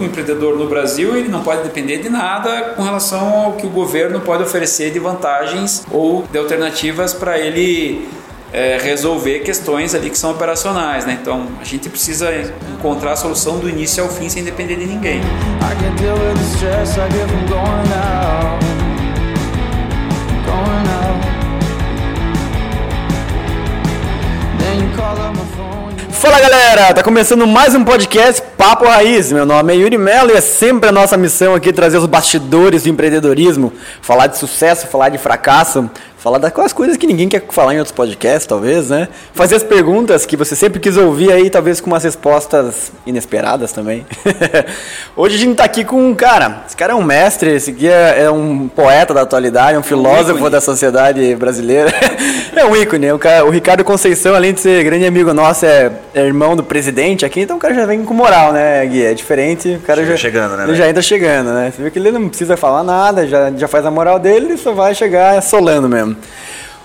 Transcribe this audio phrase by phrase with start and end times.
[0.00, 3.68] O empreendedor no Brasil ele não pode depender de nada com relação ao que o
[3.68, 8.08] governo pode oferecer de vantagens ou de alternativas para ele
[8.52, 11.18] é, resolver questões ali que são operacionais, né?
[11.20, 12.28] Então a gente precisa
[12.72, 15.20] encontrar a solução do início ao fim sem depender de ninguém.
[26.12, 29.32] Fala galera, tá começando mais um podcast Papo Raiz.
[29.32, 32.82] Meu nome é Yuri Mello e é sempre a nossa missão aqui trazer os bastidores
[32.82, 35.88] do empreendedorismo, falar de sucesso, falar de fracasso,
[36.18, 39.08] falar daquelas coisas que ninguém quer falar em outros podcasts, talvez, né?
[39.32, 44.04] Fazer as perguntas que você sempre quis ouvir aí, talvez com umas respostas inesperadas também.
[45.16, 47.88] Hoje a gente tá aqui com um cara, esse cara é um mestre, esse aqui
[47.88, 51.92] é, é um poeta da atualidade, um filósofo um da sociedade brasileira.
[52.54, 55.92] é um ícone, o, cara, o, Ricardo Conceição, além de ser grande amigo nosso, é,
[56.14, 59.04] é, irmão do presidente aqui, então o cara já vem com moral, né, Gui?
[59.04, 60.16] É diferente, o cara Chega já...
[60.16, 60.64] chegando, né?
[60.64, 61.72] Ele já entra chegando, né?
[61.74, 64.56] Você vê que ele não precisa falar nada, já, já faz a moral dele, ele
[64.56, 66.07] só vai chegar solando mesmo.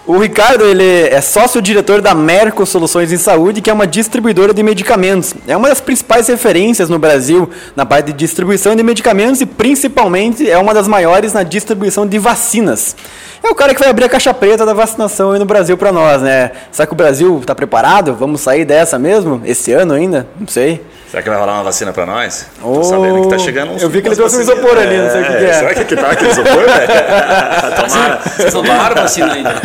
[0.06, 4.62] O Ricardo ele é sócio-diretor da Merco Soluções em Saúde, que é uma distribuidora de
[4.62, 5.34] medicamentos.
[5.48, 10.50] É uma das principais referências no Brasil na parte de distribuição de medicamentos e principalmente
[10.50, 12.98] é uma das maiores na distribuição de vacinas.
[13.44, 15.92] É o cara que vai abrir a caixa preta da vacinação aí no Brasil para
[15.92, 16.52] nós, né?
[16.72, 18.16] Será que o Brasil está preparado?
[18.16, 19.42] Vamos sair dessa mesmo?
[19.44, 20.26] Esse ano ainda?
[20.40, 20.82] Não sei.
[21.12, 22.48] Será que vai rolar uma vacina para nós?
[22.64, 24.98] Oh, Tô sabendo que tá chegando uns Eu vi que ele trouxe um isopor ali,
[24.98, 25.54] não sei o que, que é.
[25.54, 26.88] Será que aqui tá aquele isopor, velho?
[27.76, 28.20] Tomara.
[28.24, 29.62] Vocês não tomaram vacina ainda?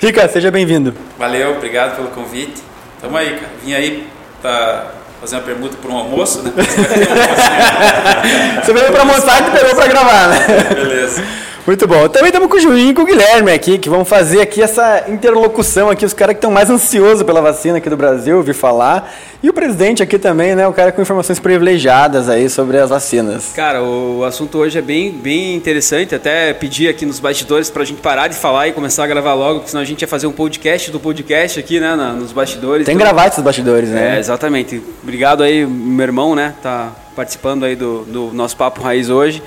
[0.00, 0.92] Rica, seja bem-vindo.
[1.16, 2.60] Valeu, obrigado pelo convite.
[3.00, 3.46] Tamo aí, cara.
[3.64, 4.08] Vim aí
[4.42, 4.86] pra
[5.20, 6.52] fazer uma pergunta para um almoço, né?
[8.62, 10.46] Você veio para almoçar e pegou para gravar, né?
[10.74, 11.22] Beleza.
[11.66, 12.06] Muito bom.
[12.10, 15.04] Também estamos com o Julinho e com o Guilherme aqui, que vão fazer aqui essa
[15.08, 19.10] interlocução aqui, os caras que estão mais ansiosos pela vacina aqui do Brasil, ouvi falar.
[19.42, 20.68] E o presidente aqui também, né?
[20.68, 23.52] O cara com informações privilegiadas aí sobre as vacinas.
[23.56, 26.14] Cara, o assunto hoje é bem, bem interessante.
[26.14, 29.32] Até pedir aqui nos bastidores para a gente parar de falar e começar a gravar
[29.32, 31.96] logo, porque senão a gente ia fazer um podcast do podcast aqui, né?
[31.96, 32.84] Na, nos bastidores.
[32.84, 34.16] Tem que gravar esses bastidores, né?
[34.16, 34.82] É, exatamente.
[35.02, 36.52] Obrigado aí, meu irmão, né?
[36.62, 39.42] Tá participando aí do, do nosso Papo Raiz hoje.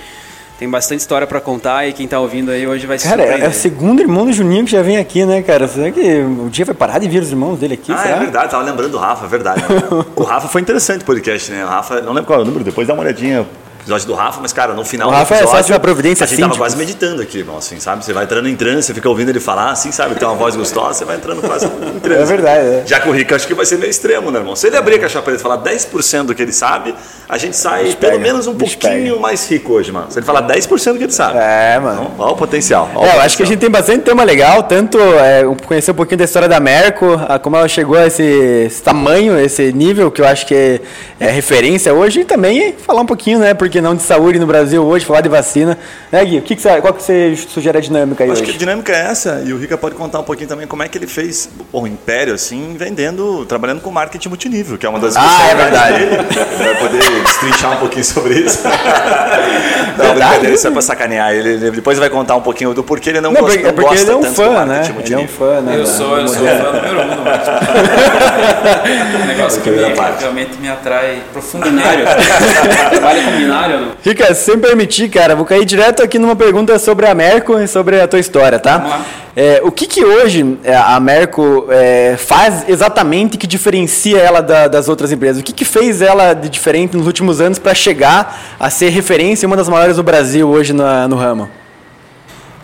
[0.59, 3.47] Tem bastante história para contar e quem tá ouvindo aí hoje vai se Cara, é
[3.47, 5.67] o segundo irmão do Juninho que já vem aqui, né, cara?
[5.67, 7.91] Será que o dia vai parar de vir os irmãos dele aqui?
[7.91, 8.15] Ah, será?
[8.15, 9.61] é verdade, tava lembrando do Rafa, é verdade.
[10.15, 11.63] o Rafa foi interessante o podcast, né?
[11.63, 13.45] O Rafa, não lembro qual é o número, depois dá uma olhadinha
[13.87, 16.27] episódio do Rafa, mas, cara, no final o Rafa do episódio, é da Providência a
[16.27, 18.03] gente tava quase meditando aqui, irmão, assim, sabe?
[18.03, 20.15] Você vai entrando em transe, você fica ouvindo ele falar, assim, sabe?
[20.15, 22.17] Tem uma voz gostosa, você vai entrando quase em transe.
[22.17, 22.83] É verdade, é.
[22.85, 24.55] Já que o Rico, acho que vai ser meio extremo, né, irmão?
[24.55, 26.93] Se ele abrir a caixa preta e falar 10% do que ele sabe,
[27.29, 30.07] a gente sai pelo menos um pouquinho mais rico hoje, mano.
[30.09, 31.37] Se ele falar 10% do que ele sabe.
[31.37, 32.11] É, mano.
[32.13, 32.89] Então, olha o potencial.
[32.95, 33.25] olha o É, eu potencial.
[33.25, 36.49] acho que a gente tem bastante tema legal, tanto é, conhecer um pouquinho da história
[36.49, 40.45] da Merco, a, como ela chegou a esse, esse tamanho, esse nível que eu acho
[40.45, 40.81] que é,
[41.19, 44.83] é referência hoje, e também falar um pouquinho, né, porque não de saúde no Brasil
[44.83, 45.77] hoje, falar de vacina.
[46.11, 48.51] Né, Gui, o que que você, qual que você sugere a dinâmica aí Acho hoje?
[48.51, 50.87] que a dinâmica é essa, e o Rica pode contar um pouquinho também como é
[50.87, 55.15] que ele fez o império, assim, vendendo, trabalhando com marketing multinível, que é uma das
[55.15, 55.99] Ah, é verdade.
[55.99, 56.15] dele.
[56.15, 58.59] Ele vai poder destrinchar um pouquinho sobre isso.
[59.97, 61.33] Não, brincadeira, isso é pra sacanear.
[61.33, 63.73] Ele, ele depois vai contar um pouquinho do porquê ele não, Não, gosta, porque, não
[63.73, 64.75] porque gosta ele é um tanto do fã, né?
[64.75, 65.27] marketing Ele é um multinível.
[65.37, 65.75] fã, né?
[65.75, 67.51] Eu sou, eu sou fã número um do marketing.
[69.23, 69.77] um negócio que me,
[70.19, 71.87] realmente me atrai profundamente.
[72.91, 73.31] Trabalha com
[73.67, 73.91] não?
[74.03, 77.67] Rica, se me permitir, cara, vou cair direto aqui numa pergunta sobre a Merco e
[77.67, 78.77] sobre a tua história, tá?
[78.77, 79.01] Vamos lá.
[79.35, 84.67] É, o que, que hoje é, a Merco é, faz exatamente que diferencia ela da-
[84.67, 85.39] das outras empresas?
[85.41, 89.45] O que, que fez ela de diferente nos últimos anos para chegar a ser referência
[89.45, 91.47] e uma das maiores do Brasil hoje na- no ramo?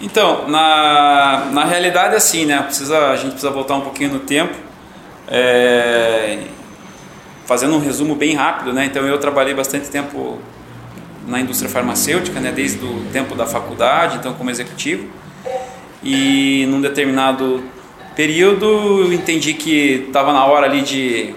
[0.02, 2.62] Então, na, na realidade é assim, né?
[2.64, 4.54] Precisa, a gente precisa voltar um pouquinho no tempo.
[5.30, 6.40] É,
[7.46, 8.86] fazendo um resumo bem rápido, né?
[8.86, 10.40] Então eu trabalhei bastante tempo
[11.28, 12.52] na indústria farmacêutica, né?
[12.52, 15.08] Desde o tempo da faculdade, então como executivo.
[16.04, 17.64] E num determinado
[18.16, 18.66] período
[19.06, 21.34] eu entendi que estava na hora ali de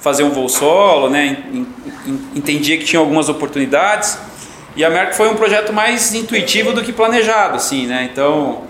[0.00, 1.38] fazer um voo solo, né?
[1.52, 1.66] En-
[2.06, 4.18] en- Entendia que tinha algumas oportunidades.
[4.76, 8.08] E a Merck foi um projeto mais intuitivo do que planejado, assim, né?
[8.10, 8.62] Então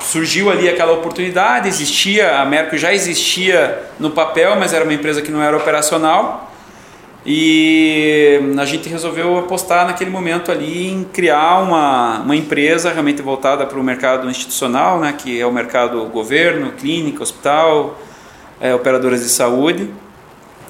[0.00, 5.20] surgiu ali aquela oportunidade, existia, a Merck já existia no papel, mas era uma empresa
[5.22, 6.52] que não era operacional.
[7.28, 13.66] E a gente resolveu apostar naquele momento ali em criar uma, uma empresa realmente voltada
[13.66, 17.98] para o mercado institucional, né, que é o mercado governo, clínica, hospital,
[18.60, 19.90] é, operadoras de saúde.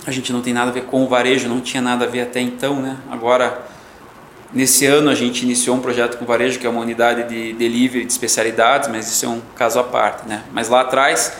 [0.07, 2.23] A gente não tem nada a ver com o varejo, não tinha nada a ver
[2.23, 2.97] até então, né?
[3.11, 3.67] Agora,
[4.51, 7.53] nesse ano a gente iniciou um projeto com o varejo, que é uma unidade de
[7.53, 10.45] delivery de especialidades, mas isso é um caso à parte, né?
[10.55, 11.33] Mas lá atrás,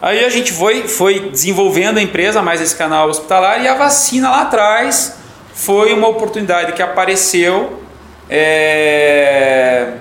[0.00, 4.30] aí a gente foi, foi desenvolvendo a empresa, mais esse canal hospitalar, e a vacina
[4.30, 5.18] lá atrás
[5.54, 7.82] foi uma oportunidade que apareceu
[8.30, 9.94] é,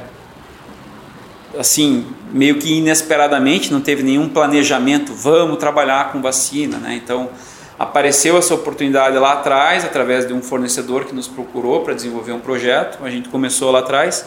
[1.57, 6.99] assim meio que inesperadamente, não teve nenhum planejamento, vamos trabalhar com vacina, né?
[7.01, 7.29] Então
[7.79, 12.39] apareceu essa oportunidade lá atrás através de um fornecedor que nos procurou para desenvolver um
[12.39, 13.03] projeto.
[13.03, 14.25] A gente começou lá atrás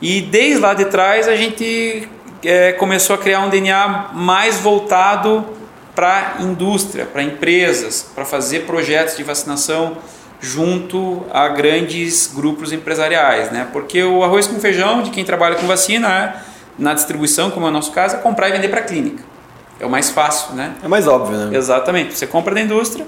[0.00, 2.08] e desde lá de trás a gente
[2.44, 5.44] é, começou a criar um DNA mais voltado
[5.94, 9.96] para indústria, para empresas, para fazer projetos de vacinação
[10.40, 13.66] junto a grandes grupos empresariais, né?
[13.72, 16.36] Porque o arroz com feijão de quem trabalha com vacina é,
[16.78, 19.22] na distribuição, como é o nosso caso, é comprar e vender para a clínica.
[19.80, 20.74] É o mais fácil, né?
[20.82, 21.56] É mais óbvio, né?
[21.56, 22.16] Exatamente.
[22.16, 23.06] Você compra da indústria,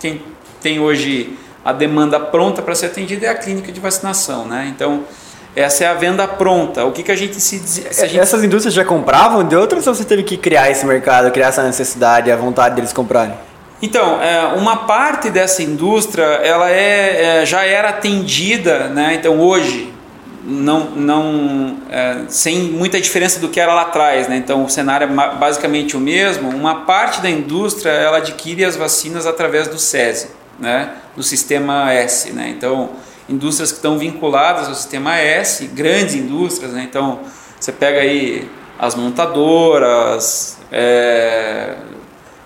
[0.00, 0.22] quem
[0.60, 4.66] tem hoje a demanda pronta para ser atendida é a clínica de vacinação, né?
[4.74, 5.04] Então,
[5.54, 6.84] essa é a venda pronta.
[6.84, 7.56] O que, que a gente se,
[8.00, 8.18] a gente...
[8.18, 11.62] Essas indústrias já compravam de outras ou você teve que criar esse mercado, criar essa
[11.62, 13.34] necessidade, a vontade deles comprarem?
[13.82, 19.14] Então, é, uma parte dessa indústria ela é, é, já era atendida, né?
[19.14, 19.92] então hoje,
[20.44, 24.36] não, não, é, sem muita diferença do que era lá atrás, né?
[24.36, 29.26] então o cenário é basicamente o mesmo, uma parte da indústria ela adquire as vacinas
[29.26, 30.28] através do SESI,
[30.60, 30.90] né?
[31.16, 32.32] do sistema S.
[32.32, 32.54] Né?
[32.56, 32.90] Então,
[33.32, 36.86] indústrias que estão vinculadas ao sistema S, grandes indústrias, né?
[36.88, 37.20] então
[37.58, 38.48] você pega aí
[38.78, 41.76] as montadoras, é,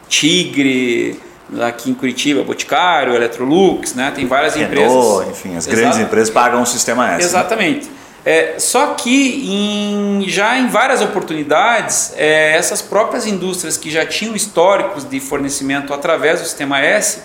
[0.08, 1.20] Tigre,
[1.60, 4.12] aqui em Curitiba, Boticário, Electrolux, né?
[4.14, 5.28] tem várias Renault, empresas.
[5.30, 7.18] enfim, as grandes empresas pagam o sistema S.
[7.18, 7.24] Né?
[7.24, 7.86] Exatamente.
[7.86, 7.92] Né?
[8.26, 14.34] É, só que em, já em várias oportunidades, é, essas próprias indústrias que já tinham
[14.34, 17.20] históricos de fornecimento através do sistema S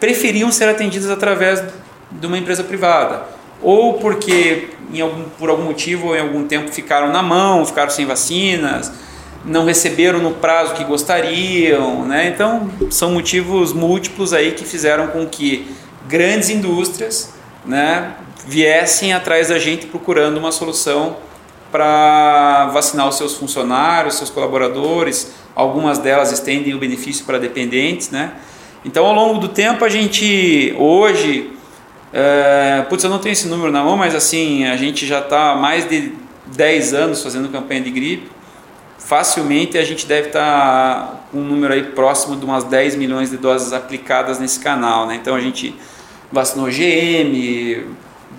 [0.00, 1.62] preferiam ser atendidas através
[2.10, 3.22] de uma empresa privada.
[3.62, 4.70] Ou porque
[5.00, 8.90] algum, por algum motivo ou em algum tempo ficaram na mão, ficaram sem vacinas,
[9.44, 12.28] não receberam no prazo que gostariam, né?
[12.28, 15.70] Então são motivos múltiplos aí que fizeram com que
[16.08, 17.32] grandes indústrias,
[17.64, 18.14] né,
[18.46, 21.16] viessem atrás da gente procurando uma solução
[21.70, 25.32] para vacinar os seus funcionários, seus colaboradores.
[25.54, 28.32] Algumas delas estendem o benefício para dependentes, né?
[28.84, 31.52] Então ao longo do tempo a gente hoje,
[32.12, 35.52] é, putz, eu não tenho esse número na mão, mas assim a gente já está
[35.52, 36.12] há mais de
[36.54, 38.40] 10 anos fazendo campanha de gripe
[39.10, 43.28] facilmente a gente deve estar tá com um número aí próximo de umas 10 milhões
[43.28, 45.04] de doses aplicadas nesse canal.
[45.04, 45.16] Né?
[45.16, 45.74] Então a gente
[46.30, 47.86] vacinou GM,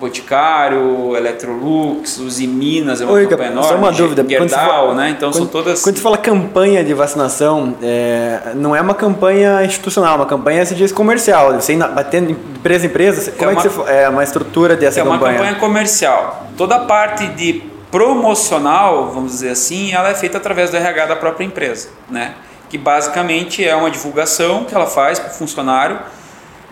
[0.02, 3.68] Boticário, Electrolux, Uzi Minas, é uma Oi, campanha enorme.
[3.68, 4.26] Só uma dúvida.
[4.28, 5.10] Gerdau, fala, né?
[5.10, 5.80] Então quando, são todas...
[5.80, 10.74] Quando você fala campanha de vacinação, é, não é uma campanha institucional, uma campanha, se
[10.74, 11.54] diz, comercial.
[11.54, 14.98] Você batendo empresa em empresa, como é, uma, é que você, é uma estrutura dessa
[14.98, 15.20] é campanha?
[15.20, 16.46] É uma campanha comercial.
[16.56, 21.16] Toda a parte de promocional, vamos dizer assim, ela é feita através do RH da
[21.16, 22.34] própria empresa, né?
[22.68, 26.00] que basicamente é uma divulgação que ela faz para o funcionário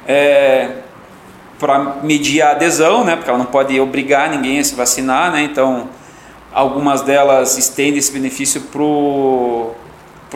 [0.09, 0.71] é,
[1.61, 3.15] para medir a adesão, né?
[3.15, 5.43] porque ela não pode obrigar ninguém a se vacinar, né?
[5.43, 5.89] então
[6.53, 9.75] algumas delas estendem esse benefício para o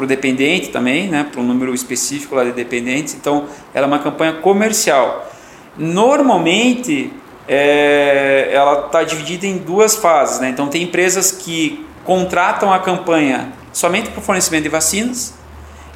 [0.06, 1.26] dependente também, né?
[1.32, 5.28] para um número específico lá de dependentes, então ela é uma campanha comercial.
[5.76, 7.10] Normalmente
[7.48, 10.40] é, ela está dividida em duas fases.
[10.40, 10.48] Né?
[10.48, 15.34] Então, tem empresas que contratam a campanha somente para o fornecimento de vacinas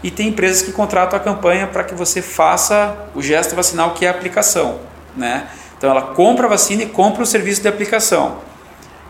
[0.02, 4.04] e tem empresas que contratam a campanha para que você faça o gesto vacinal, que
[4.04, 4.80] é a aplicação.
[5.18, 5.46] Né?
[5.76, 8.38] Então, ela compra a vacina e compra o serviço de aplicação.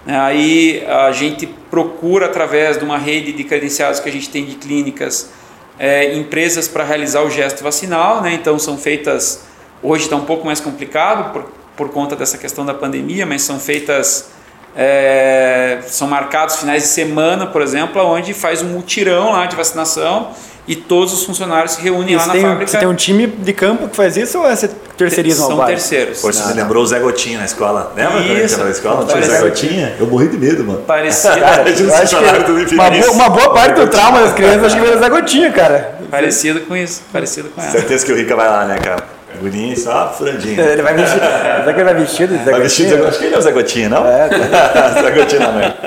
[0.06, 4.54] Aí a gente procura, através de uma rede de credenciados que a gente tem de
[4.56, 5.30] clínicas,
[5.78, 8.22] é, empresas para realizar o gesto vacinal.
[8.22, 8.32] Né?
[8.32, 9.44] Então, são feitas.
[9.82, 11.44] Hoje está um pouco mais complicado,
[11.76, 14.30] por conta dessa questão da pandemia, mas são feitas,
[14.74, 20.32] é, são marcados finais de semana, por exemplo, onde faz um mutirão lá de vacinação
[20.68, 22.70] e todos os funcionários se reúnem lá na tem, fábrica.
[22.70, 24.54] Você tem um time de campo que faz isso ou é
[24.98, 26.20] terceirismo São terceiros.
[26.20, 27.90] Pô, você me lembrou o Zé Gotinha na escola.
[27.96, 29.06] Lembra quando na escola?
[29.06, 29.96] Tinha o Zé Gotinha?
[29.98, 30.80] Eu morri de medo, mano.
[30.80, 31.32] Parecia.
[32.72, 35.52] uma, boa, uma boa parte do trauma das crianças acho que veio o Zé Gotinha,
[35.52, 35.98] cara.
[36.10, 37.02] Parecido com isso.
[37.10, 37.70] Parecido com ela.
[37.70, 39.18] Certeza que o Rica vai lá, né, cara?
[39.40, 40.60] Gurinho só frandinho.
[40.60, 41.20] Ele vai vestir.
[41.20, 43.52] Será que ele vai vestido de Zé vai vestido, Acho que ele é o Zé
[43.52, 44.06] Gotinha, não?
[44.06, 44.90] É, tá.
[45.00, 45.78] Zé Gotinha na Merco.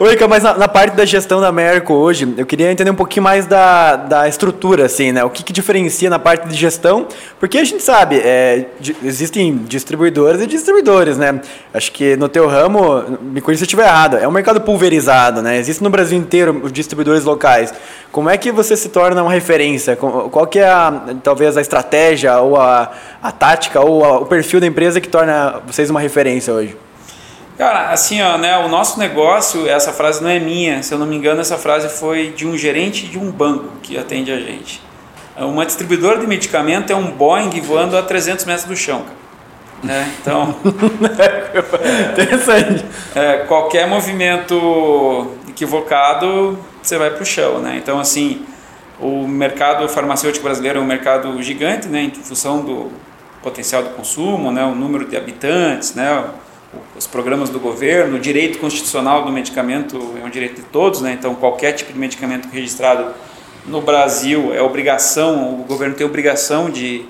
[0.00, 3.22] Oi, mas na, na, parte da gestão da Merco hoje, eu queria entender um pouquinho
[3.22, 5.22] mais da, da estrutura, assim, né?
[5.22, 7.06] O que, que diferencia na parte de gestão?
[7.38, 8.66] Porque a gente sabe, é,
[9.04, 11.40] existem distribuidores e distribuidores, né?
[11.72, 15.40] Acho que no teu ramo, me corrija se eu estiver errado, é um mercado pulverizado,
[15.40, 15.58] né?
[15.58, 17.72] Existe no Brasil inteiro os distribuidores locais.
[18.10, 19.94] Como é que você se torna uma referência?
[19.94, 22.90] Qual que é, a, talvez, a estratégia ou a,
[23.22, 26.76] a tática ou a, o perfil da empresa que torna vocês uma referência hoje?
[27.56, 31.06] Cara, assim, ó, né, o nosso negócio, essa frase não é minha, se eu não
[31.06, 34.82] me engano, essa frase foi de um gerente de um banco que atende a gente.
[35.36, 39.24] Uma distribuidora de medicamento é um Boeing voando a 300 metros do chão, cara.
[39.82, 40.14] Né?
[40.20, 40.56] Então,
[42.12, 42.84] Interessante.
[43.14, 47.58] é, qualquer movimento equivocado, você vai para o chão.
[47.58, 47.76] Né?
[47.76, 48.46] Então, assim,
[48.98, 52.90] o mercado farmacêutico brasileiro é um mercado gigante, né, em função do
[53.42, 56.24] potencial do consumo, né, o número de habitantes, né,
[56.96, 61.12] os programas do governo, o direito constitucional do medicamento é um direito de todos, né,
[61.18, 63.14] então qualquer tipo de medicamento registrado
[63.66, 67.06] no Brasil é obrigação, o governo tem obrigação de,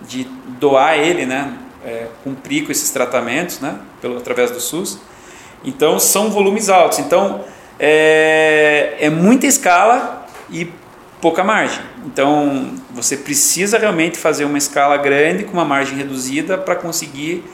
[0.00, 0.24] de
[0.58, 1.52] doar ele, né,
[1.84, 4.98] é, cumprir com esses tratamentos, né, pelo, através do SUS.
[5.64, 6.98] Então são volumes altos.
[6.98, 7.44] Então
[7.78, 10.70] é, é muita escala e
[11.20, 11.82] pouca margem.
[12.06, 17.44] Então, você precisa realmente fazer uma escala grande com uma margem reduzida para conseguir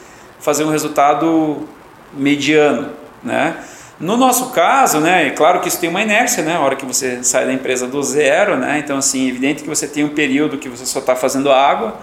[0.44, 1.66] fazer um resultado
[2.12, 2.90] mediano,
[3.22, 3.56] né?
[3.98, 6.84] No nosso caso, né, é claro que isso tem uma inércia, né, a hora que
[6.84, 10.08] você sai da empresa do zero, né, então assim, é evidente que você tem um
[10.08, 11.96] período que você só está fazendo água,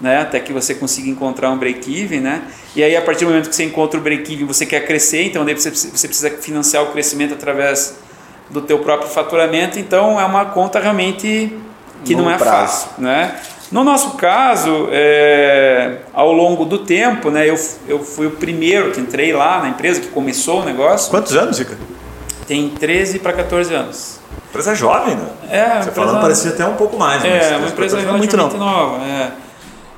[0.00, 2.42] né, até que você consiga encontrar um break-even, né,
[2.74, 5.44] e aí a partir do momento que você encontra o break-even, você quer crescer, então
[5.44, 7.98] daí você, você precisa financiar o crescimento através
[8.48, 11.54] do teu próprio faturamento, então é uma conta realmente
[12.06, 12.86] que não é prazo.
[12.86, 13.38] fácil, né?
[13.74, 19.00] No nosso caso, é, ao longo do tempo, né, eu, eu fui o primeiro que
[19.00, 21.76] entrei lá na empresa, que começou o negócio, Quantos anos, Zica?
[22.46, 24.20] tem 13 para 14 anos.
[24.48, 25.26] Empresa jovem, né?
[25.50, 27.20] É, Você falando parecia até um pouco mais.
[27.24, 28.48] mas É, uma empresa não é muito não.
[28.50, 29.04] nova.
[29.04, 29.30] É.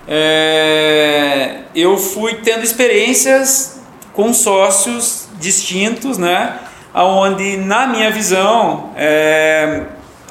[0.09, 3.79] É, eu fui tendo experiências
[4.15, 6.61] com sócios distintos, né?
[6.95, 9.83] Onde, na minha visão, é,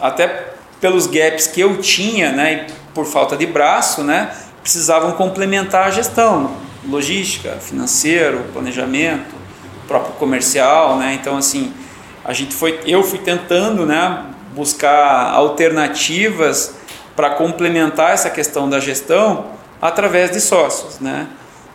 [0.02, 0.48] até
[0.82, 2.66] pelos gaps que eu tinha, né?
[2.96, 4.36] Por falta de braço, né?
[4.64, 6.54] Precisavam complementar a gestão,
[6.88, 9.36] logística, financeiro, planejamento,
[9.88, 11.14] próprio comercial, né?
[11.14, 11.72] Então, assim,
[12.24, 14.26] a gente foi, eu fui tentando, né?
[14.56, 16.74] Buscar alternativas
[17.16, 19.48] para complementar essa questão da gestão
[19.82, 21.28] através de sócios, né?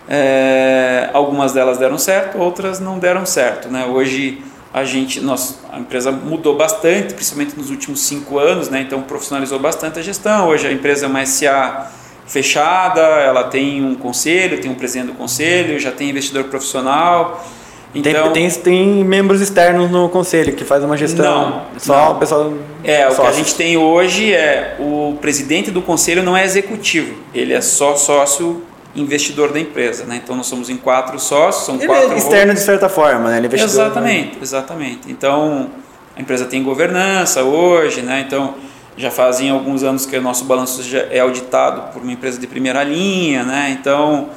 [0.08, 3.86] É, algumas delas deram certo, outras não deram certo, né?
[3.86, 8.82] Hoje a gente, nós, a empresa mudou bastante, principalmente nos últimos cinco anos, né?
[8.82, 10.48] Então profissionalizou bastante a gestão.
[10.48, 11.90] Hoje a empresa é uma SA
[12.26, 17.44] fechada, ela tem um conselho, tem um presidente do conselho, já tem investidor profissional.
[17.92, 21.50] Então, tem, tem, tem membros externos no conselho que faz uma gestão.
[21.50, 22.12] Não, só não.
[22.12, 22.52] o pessoal.
[22.84, 23.36] É, o que a sócios.
[23.36, 28.62] gente tem hoje é o presidente do conselho não é executivo, ele é só sócio
[28.94, 30.20] investidor da empresa, né?
[30.22, 33.36] Então nós somos em quatro sócios, são Ele quatro é externo de certa forma, né?
[33.38, 35.10] Ele é investidor, Exatamente, exatamente.
[35.10, 35.70] Então
[36.16, 38.24] a empresa tem governança hoje, né?
[38.26, 38.54] Então
[38.96, 42.46] já fazem alguns anos que o nosso balanço já é auditado por uma empresa de
[42.46, 43.76] primeira linha, né?
[43.78, 44.30] Então é,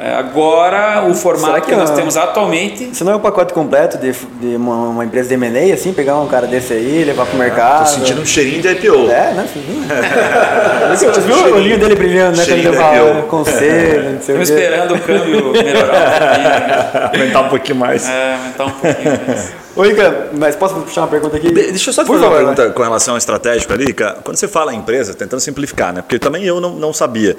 [0.00, 3.98] agora o formato que, que nós a- temos atualmente Isso não é o pacote completo
[3.98, 5.92] de, de uma, uma empresa de M&A, assim?
[5.92, 7.84] Pegar um cara desse aí, levar pro mercado.
[7.86, 9.10] Tô sentindo um cheirinho de IPO.
[9.10, 9.46] É, né?
[10.96, 12.44] Você viu o olhinho dele brilhando, né?
[12.44, 14.42] Quando ele Cheirinho fala conselho, não sei o quê.
[14.44, 18.04] esperando o câmbio melhorar Aumentar um pouquinho mais.
[18.04, 19.20] um pouquinho, é, aumentar um pouquinho.
[19.26, 19.52] mais.
[19.74, 21.48] Ô, Ica, mas posso puxar uma pergunta aqui?
[21.48, 23.90] De- Deixa eu só te Por fazer uma favor, pergunta com relação ao estratégico ali,
[23.94, 24.18] cara.
[24.22, 26.02] Quando você fala em empresa, tentando simplificar, né?
[26.02, 27.34] Porque também eu não, não sabia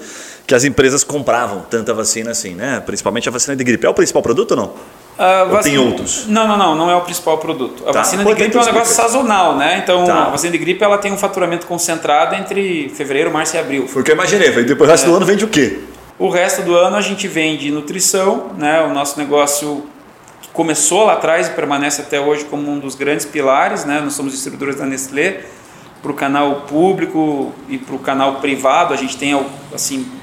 [0.46, 2.82] que as empresas compravam tanta vacina assim, né?
[2.86, 3.86] Principalmente a vacina de gripe.
[3.86, 4.74] É o principal produto ou não?
[5.18, 6.26] A Ou tem outros?
[6.28, 7.84] Não, não, não, não é o principal produto.
[7.88, 8.00] A Tá.
[8.00, 9.80] vacina Pô, de gripe é um negócio sazonal, né?
[9.84, 10.26] Então, Tá.
[10.26, 13.88] a vacina de gripe ela tem um faturamento concentrado entre fevereiro, março e abril.
[13.88, 14.52] Foi o que eu imaginei.
[14.64, 15.80] Depois o resto do ano vende o quê?
[16.18, 18.82] O resto do ano a gente vende nutrição, né?
[18.82, 19.86] O nosso negócio
[20.52, 24.00] começou lá atrás e permanece até hoje como um dos grandes pilares, né?
[24.02, 25.42] Nós somos distribuidores da Nestlé
[26.02, 28.94] para o canal público e para o canal privado.
[28.94, 29.40] A gente tem
[29.74, 30.23] assim é,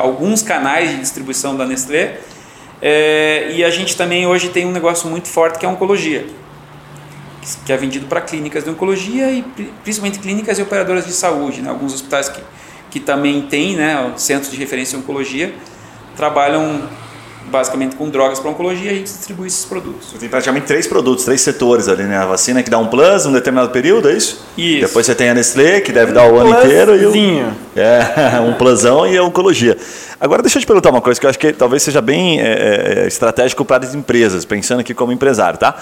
[0.00, 2.20] alguns canais de distribuição da Nestlé.
[2.80, 6.26] É, e a gente também hoje tem um negócio muito forte que é a oncologia,
[7.64, 11.62] que é vendido para clínicas de oncologia e pri- principalmente clínicas e operadoras de saúde.
[11.62, 11.70] Né?
[11.70, 12.40] Alguns hospitais que,
[12.90, 15.54] que também têm né, centros de referência em oncologia
[16.16, 16.82] trabalham
[17.50, 20.10] basicamente com drogas para oncologia e a gente distribui esses produtos.
[20.10, 22.18] Você tem praticamente três produtos, três setores ali, né?
[22.18, 24.44] A vacina que dá um plus num determinado período, é isso?
[24.56, 24.86] Isso.
[24.86, 26.94] Depois você tem a Nestlé, que deve dar o ano inteiro.
[26.94, 27.10] E o...
[27.10, 27.56] Pluszinho.
[27.74, 29.76] É, um plusão e a oncologia.
[30.20, 33.04] Agora deixa eu te perguntar uma coisa que eu acho que talvez seja bem é,
[33.04, 35.76] é, estratégico para as empresas, pensando aqui como empresário, tá?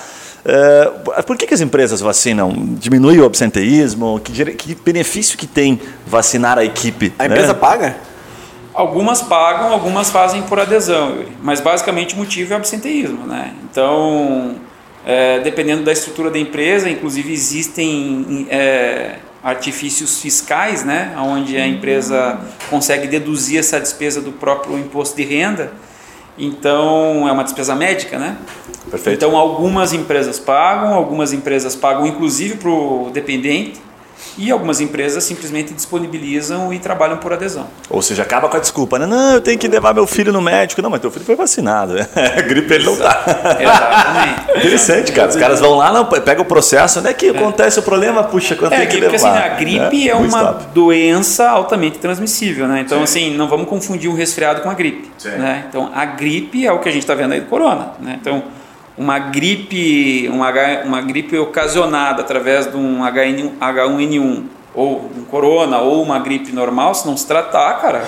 [0.45, 2.53] É, por que, que as empresas vacinam?
[2.79, 4.21] Diminui o absenteísmo?
[4.23, 7.13] Que, que benefício que tem vacinar a equipe?
[7.19, 7.35] A né?
[7.35, 7.97] empresa paga?
[8.75, 11.29] Algumas pagam, algumas fazem por adesão, Yuri.
[11.41, 13.25] mas basicamente o motivo é o absenteísmo.
[13.25, 13.55] Né?
[13.71, 14.57] Então,
[15.07, 21.15] é, dependendo da estrutura da empresa, inclusive existem é, artifícios fiscais, né?
[21.19, 25.73] onde a empresa consegue deduzir essa despesa do próprio imposto de renda.
[26.37, 28.37] Então, é uma despesa médica, né?
[28.91, 29.17] Perfeito.
[29.17, 33.81] Então, algumas empresas pagam, algumas empresas pagam inclusive para o dependente,
[34.37, 37.67] E algumas empresas simplesmente disponibilizam e trabalham por adesão.
[37.89, 39.07] Ou seja, acaba com a desculpa, né?
[39.07, 40.83] Não, eu tenho que levar meu filho no médico.
[40.83, 41.95] Não, mas teu filho foi vacinado.
[42.15, 43.23] A gripe ele não tá.
[43.61, 44.59] Exatamente.
[44.59, 45.29] Interessante, cara.
[45.29, 48.25] Os caras vão lá, não, pega o processo, onde é que acontece o problema?
[48.25, 49.43] Puxa, quanto É, tem que porque assim, levar?
[49.45, 50.09] a gripe né?
[50.09, 52.81] é uma doença altamente transmissível, né?
[52.81, 55.11] Então, assim, não vamos confundir um resfriado com a gripe.
[55.19, 55.31] Sim.
[55.31, 55.65] Né?
[55.69, 58.19] Então, a gripe é o que a gente está vendo aí do corona, né?
[58.21, 58.43] Então,
[58.97, 60.51] uma gripe, uma,
[60.85, 66.95] uma gripe ocasionada através de um HN, H1N1 ou um corona ou uma gripe normal,
[66.95, 68.05] se não se tratar, cara,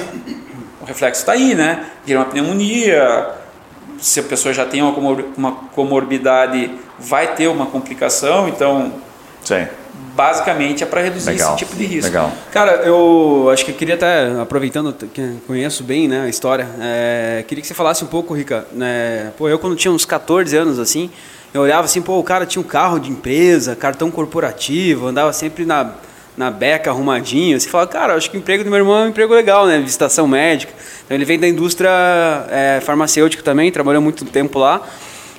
[0.80, 1.86] o reflexo está aí, né?
[2.04, 3.30] Vira uma pneumonia,
[3.98, 8.92] se a pessoa já tem uma, uma comorbidade, vai ter uma complicação, então
[9.44, 9.66] Sim,
[10.14, 11.54] basicamente é para reduzir legal.
[11.54, 12.06] esse tipo de risco.
[12.06, 12.32] Legal.
[12.50, 17.44] Cara, eu acho que eu queria até, aproveitando que conheço bem né, a história, é,
[17.46, 18.66] queria que você falasse um pouco, Rica.
[18.72, 21.10] Né, pô, eu quando tinha uns 14 anos, assim,
[21.52, 25.64] eu olhava assim, pô, o cara tinha um carro de empresa, cartão corporativo, andava sempre
[25.64, 25.92] na,
[26.36, 27.58] na beca arrumadinho.
[27.58, 29.78] Você fala, cara, acho que o emprego do meu irmão é um emprego legal, né?
[29.78, 30.72] Visitação médica.
[31.04, 31.90] Então ele vem da indústria
[32.50, 34.82] é, farmacêutica também, trabalhou muito tempo lá.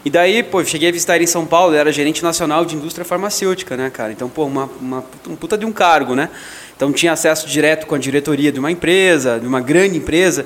[0.08, 3.04] E daí, pô, eu cheguei a visitar em São Paulo, era gerente nacional de indústria
[3.04, 4.14] farmacêutica, né, cara?
[4.14, 6.30] Então, pô, uma, uma um puta de um cargo, né?
[6.74, 10.46] Então tinha acesso direto com a diretoria de uma empresa, de uma grande empresa.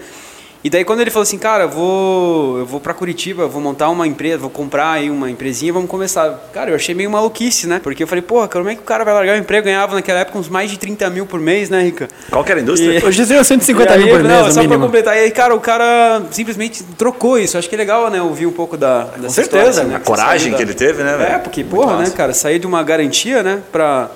[0.63, 3.89] E daí quando ele falou assim, cara, eu vou, eu vou para Curitiba, vou montar
[3.89, 6.39] uma empresa, vou comprar aí uma empresinha, vamos começar.
[6.53, 7.79] Cara, eu achei meio maluquice, né?
[7.81, 9.65] Porque eu falei, porra, como é que o cara vai largar o emprego?
[9.65, 12.07] Ganhava naquela época uns mais de 30 mil por mês, né, Rica?
[12.29, 12.99] Qual que era a indústria?
[12.99, 15.17] E- Hoje é 150 E aí, mil por não, mês, só pra completar.
[15.17, 17.57] E aí, cara, o cara simplesmente trocou isso.
[17.57, 18.21] Acho que é legal, né?
[18.21, 19.07] Ouvir um pouco da.
[19.19, 19.95] Com certeza, né?
[19.95, 21.31] A coragem Saiu que da- ele teve, né, velho?
[21.33, 24.11] É, porque, porra, né, cara, sair de uma garantia, né, pra,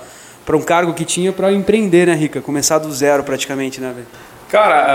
[0.45, 2.39] pra um cargo que tinha pra empreender, né, Rica?
[2.39, 4.07] Começar do zero praticamente, né, velho?
[4.47, 4.85] Cara,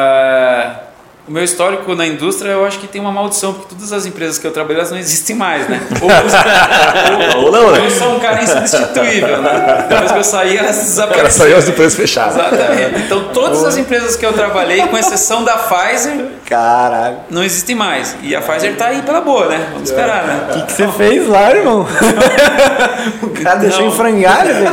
[0.87, 0.90] é,
[1.31, 4.37] o meu histórico na indústria eu acho que tem uma maldição, porque todas as empresas
[4.37, 5.81] que eu trabalhei elas não existem mais, né?
[7.37, 7.87] Ou, Ou não, né?
[7.87, 9.87] eu sou um cara insubstituível, né?
[9.89, 11.31] Depois que eu saí, elas desapareceram.
[11.31, 12.35] saiu as empresas fechadas.
[12.35, 13.03] Exatamente.
[13.03, 17.19] Então, todas as empresas que eu trabalhei, com exceção da Pfizer, Caralho.
[17.31, 18.17] não existem mais.
[18.25, 19.69] E a Pfizer tá aí pela boa, né?
[19.73, 20.41] Vamos esperar, né?
[20.51, 21.87] O que, que você fez lá, irmão?
[23.23, 24.57] o cara deixou em frangalhos.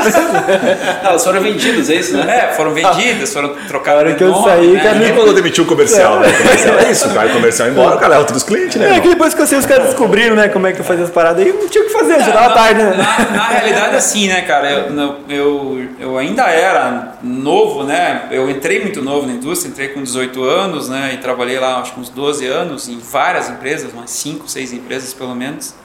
[1.04, 2.50] Ah, elas foram vendidas, é isso, né?
[2.50, 4.80] É, foram vendidas, foram trocadas hora de que eu nome, saí, né?
[4.80, 6.28] cara, Ninguém mandou demitir o comercial, né?
[6.48, 8.86] Comercial é isso, vai o comercial embora, o cara é outro dos clientes, né?
[8.86, 9.02] É irmão?
[9.02, 11.10] que depois que eu sei, os caras descobriram, né, como é que eu fazia as
[11.10, 12.94] paradas aí, não tinha o que fazer, já tava na, tarde, né?
[12.96, 14.72] Na, na realidade, assim, né, cara?
[14.72, 18.28] Eu, eu, eu ainda era novo, né?
[18.32, 21.12] Eu entrei muito novo na indústria, entrei com 18 anos, né?
[21.14, 25.14] E trabalhei lá, acho que uns 12 anos, em várias empresas, umas 5, 6 empresas
[25.14, 25.76] pelo menos.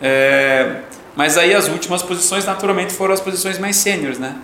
[0.00, 0.76] É,
[1.14, 4.34] mas aí as últimas posições, naturalmente, foram as posições mais sêniores, né?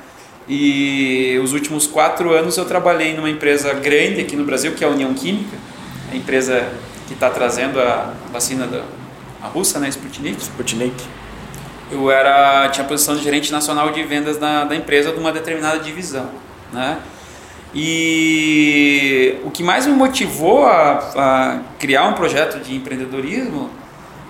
[0.48, 4.86] E os últimos quatro anos eu trabalhei numa empresa grande aqui no Brasil, que é
[4.86, 5.56] a União Química,
[6.10, 6.68] a empresa
[7.06, 8.82] que está trazendo a vacina da
[9.42, 10.40] a russa, né, Sputnik.
[10.42, 11.04] Sputnik.
[11.90, 15.32] Eu era tinha a posição de gerente nacional de vendas da, da empresa de uma
[15.32, 16.28] determinada divisão,
[16.72, 16.98] né?
[17.74, 23.70] E o que mais me motivou a, a criar um projeto de empreendedorismo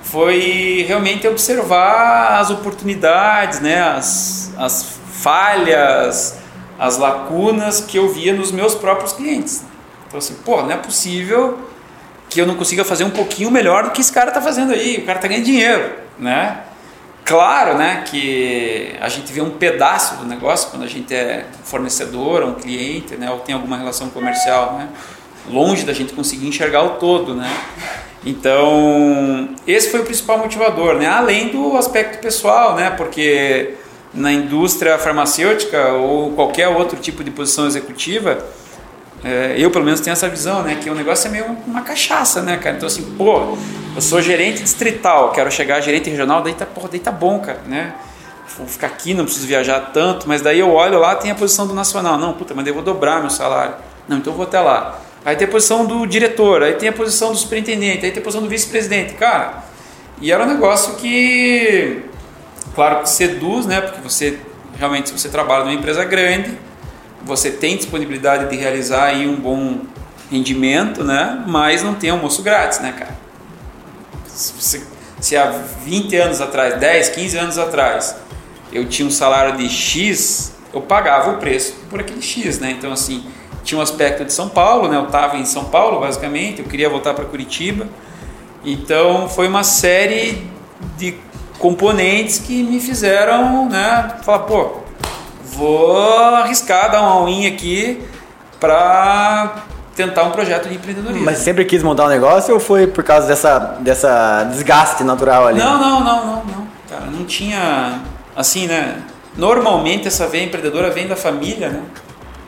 [0.03, 3.81] foi realmente observar as oportunidades, né?
[3.81, 6.39] as, as falhas,
[6.79, 9.65] as lacunas que eu via nos meus próprios clientes.
[10.07, 11.59] Então assim, pô, não é possível
[12.29, 14.99] que eu não consiga fazer um pouquinho melhor do que esse cara está fazendo aí.
[14.99, 16.63] O cara está ganhando dinheiro, né?
[17.25, 22.43] Claro, né, que a gente vê um pedaço do negócio quando a gente é fornecedor,
[22.43, 24.89] um cliente, né, ou tem alguma relação comercial, né?
[25.47, 27.51] Longe da gente conseguir enxergar o todo, né?
[28.25, 31.07] Então, esse foi o principal motivador, né?
[31.07, 32.91] Além do aspecto pessoal, né?
[32.91, 33.75] Porque
[34.13, 38.45] na indústria farmacêutica ou qualquer outro tipo de posição executiva,
[39.25, 40.79] é, eu pelo menos tenho essa visão, né?
[40.81, 42.77] Que o negócio é meio uma cachaça, né, cara?
[42.77, 43.57] Então assim, pô,
[43.95, 47.41] eu sou gerente distrital, quero chegar a gerente regional, daí tá, porra, daí tá bom,
[47.41, 47.95] cara, né?
[48.57, 51.67] Vou ficar aqui, não preciso viajar tanto, mas daí eu olho lá, tem a posição
[51.67, 52.19] do nacional.
[52.19, 53.75] Não, puta, mas eu vou dobrar meu salário.
[54.09, 55.01] Não, então eu vou até lá.
[55.25, 58.25] Aí tem a posição do diretor, aí tem a posição do superintendente, aí tem a
[58.25, 59.15] posição do vice-presidente.
[59.15, 59.63] Cara,
[60.21, 62.03] e era um negócio que,
[62.75, 63.81] claro, que seduz, né?
[63.81, 64.39] Porque você,
[64.77, 66.59] realmente, se você trabalha numa empresa grande,
[67.25, 69.81] você tem disponibilidade de realizar aí um bom
[70.31, 71.43] rendimento, né?
[71.47, 73.17] Mas não tem almoço grátis, né, cara?
[74.27, 74.83] Se,
[75.21, 75.51] se há
[75.85, 78.17] 20 anos atrás, 10, 15 anos atrás,
[78.73, 82.71] eu tinha um salário de X, eu pagava o preço por aquele X, né?
[82.71, 83.25] Então, assim,
[83.65, 84.97] tinha um aspecto de São Paulo, né?
[84.97, 87.89] Eu estava em São Paulo, basicamente, eu queria voltar para Curitiba.
[88.65, 90.47] Então, foi uma série
[90.97, 91.17] de
[91.59, 94.17] componentes que me fizeram, né?
[94.23, 94.79] Falar, pô,
[95.45, 95.99] vou
[96.35, 98.03] arriscar, dar uma all aqui
[98.61, 101.25] para tentar um projeto de empreendedorismo.
[101.25, 105.59] Mas sempre quis montar um negócio ou foi por causa dessa, dessa desgaste natural ali?
[105.59, 106.69] Não, não, não, não, não.
[106.89, 108.01] Cara, não tinha.
[108.37, 109.03] Assim, né?
[109.39, 111.83] normalmente essa veia empreendedora vem da família, né?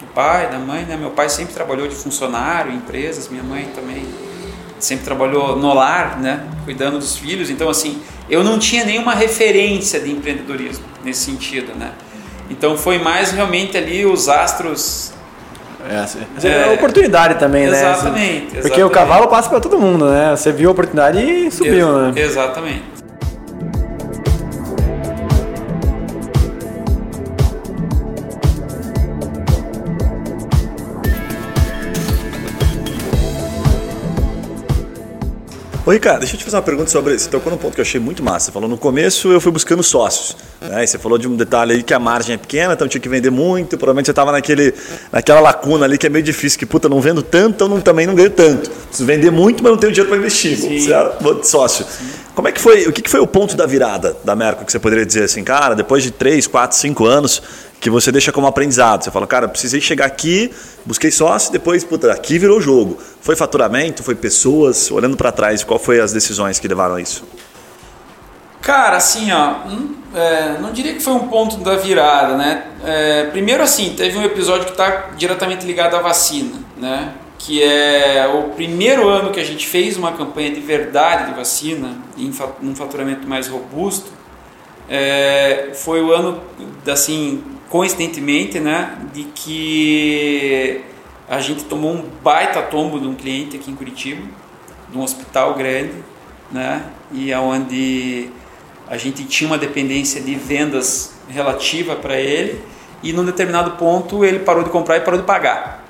[0.00, 0.96] Do pai, da mãe, né?
[0.96, 4.04] Meu pai sempre trabalhou de funcionário em empresas, minha mãe também
[4.80, 6.40] sempre trabalhou no lar, né?
[6.64, 7.50] Cuidando dos filhos.
[7.50, 11.92] Então, assim, eu não tinha nenhuma referência de empreendedorismo nesse sentido, né?
[12.50, 15.12] Então foi mais realmente ali os astros
[15.88, 17.92] é, assim, é, oportunidade também, exatamente, né?
[17.92, 18.40] Exatamente.
[18.46, 18.82] Porque exatamente.
[18.82, 20.30] o cavalo passa para todo mundo, né?
[20.36, 22.22] Você viu a oportunidade e subiu, Ex né?
[22.22, 22.99] Exatamente.
[35.90, 37.18] Ô Ricardo, deixa eu te fazer uma pergunta sobre.
[37.18, 38.46] Você tocou num ponto que eu achei muito massa.
[38.46, 40.36] Você falou no começo eu fui buscando sócios.
[40.60, 40.84] Né?
[40.84, 43.08] E você falou de um detalhe aí que a margem é pequena, então tinha que
[43.08, 43.76] vender muito.
[43.76, 44.72] Provavelmente você estava naquele,
[45.10, 48.06] naquela lacuna ali que é meio difícil, que puta, não vendo tanto, então não, também
[48.06, 48.70] não ganho tanto.
[48.70, 50.56] Preciso vender muito, mas não tenho dinheiro para investir.
[50.58, 51.84] Você é sócio.
[51.84, 52.08] Sim.
[52.36, 52.86] Como é que foi?
[52.86, 55.74] O que foi o ponto da virada da Merco que você poderia dizer assim, cara,
[55.74, 57.42] depois de 3, 4, 5 anos,
[57.80, 59.02] que você deixa como aprendizado.
[59.02, 60.52] Você fala, cara, precisei chegar aqui,
[60.84, 62.98] busquei sócio, depois, puta, aqui virou jogo.
[63.22, 67.24] Foi faturamento, foi pessoas, olhando para trás, qual foi as decisões que levaram a isso?
[68.60, 72.64] Cara, assim, ó, hum, é, não diria que foi um ponto da virada, né?
[72.84, 77.14] É, primeiro, assim, teve um episódio que está diretamente ligado à vacina, né?
[77.38, 81.96] Que é o primeiro ano que a gente fez uma campanha de verdade de vacina,
[82.18, 82.30] em
[82.62, 84.12] um faturamento mais robusto,
[84.90, 86.42] é, foi o ano,
[86.86, 90.82] assim, coincidentemente, né, de que
[91.28, 94.22] a gente tomou um baita tombo de um cliente aqui em Curitiba,
[94.90, 95.94] de um hospital grande,
[96.50, 98.28] né, e aonde
[98.88, 102.60] a gente tinha uma dependência de vendas relativa para ele
[103.04, 105.84] e num determinado ponto ele parou de comprar e parou de pagar.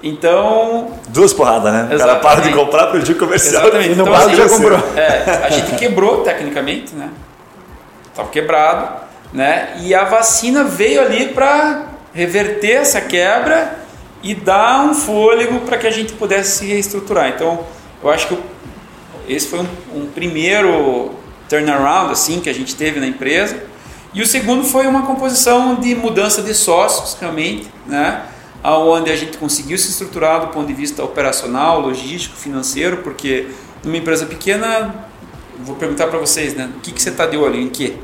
[0.00, 0.92] Então.
[1.08, 1.88] Duas porradas, né?
[1.92, 3.62] O cara para de comprar, prejudica o comercial.
[3.62, 3.92] Exatamente.
[3.92, 4.78] Então, assim, já comprou.
[4.94, 7.10] É, a gente quebrou tecnicamente, né?
[8.12, 9.05] Estava quebrado
[9.36, 9.76] né?
[9.82, 13.78] E a vacina veio ali para reverter essa quebra
[14.22, 17.28] e dar um fôlego para que a gente pudesse se reestruturar.
[17.28, 17.66] Então,
[18.02, 18.38] eu acho que
[19.28, 21.14] esse foi um, um primeiro
[21.50, 23.62] turnaround assim que a gente teve na empresa.
[24.14, 28.22] E o segundo foi uma composição de mudança de sócios, realmente, né?
[28.64, 33.48] Onde a gente conseguiu se estruturar do ponto de vista operacional, logístico, financeiro, porque
[33.84, 34.94] numa empresa pequena,
[35.60, 36.70] vou perguntar para vocês, né?
[36.74, 37.96] O que, que você está de olho em quê?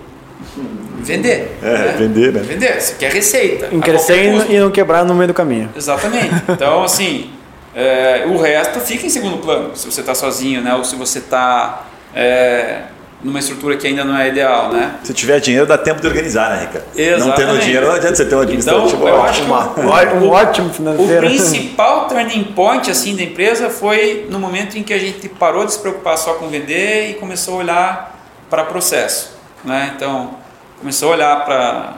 [1.02, 1.56] Vender.
[1.62, 1.94] É, né?
[1.98, 2.40] vender, né?
[2.40, 2.80] Vender.
[2.80, 3.68] Você quer receita.
[3.72, 5.70] Em crescer e não quebrar no meio do caminho.
[5.76, 6.32] Exatamente.
[6.52, 7.30] Então, assim,
[7.74, 9.74] é, o resto fica em segundo plano.
[9.74, 10.74] Se você está sozinho, né?
[10.74, 12.82] Ou se você está é,
[13.22, 14.96] numa estrutura que ainda não é ideal, né?
[15.04, 16.84] Se tiver dinheiro, dá tempo de organizar, né, Rica?
[16.94, 17.28] Exatamente.
[17.28, 20.30] Não tendo dinheiro, não adianta você ter um administrativo então, eu acho que o, um
[20.30, 21.26] ótimo financeiro.
[21.26, 25.64] O principal turning point assim da empresa foi no momento em que a gente parou
[25.64, 28.18] de se preocupar só com vender e começou a olhar
[28.50, 29.92] para processo, né?
[29.96, 30.41] Então,
[30.82, 31.94] começou a olhar para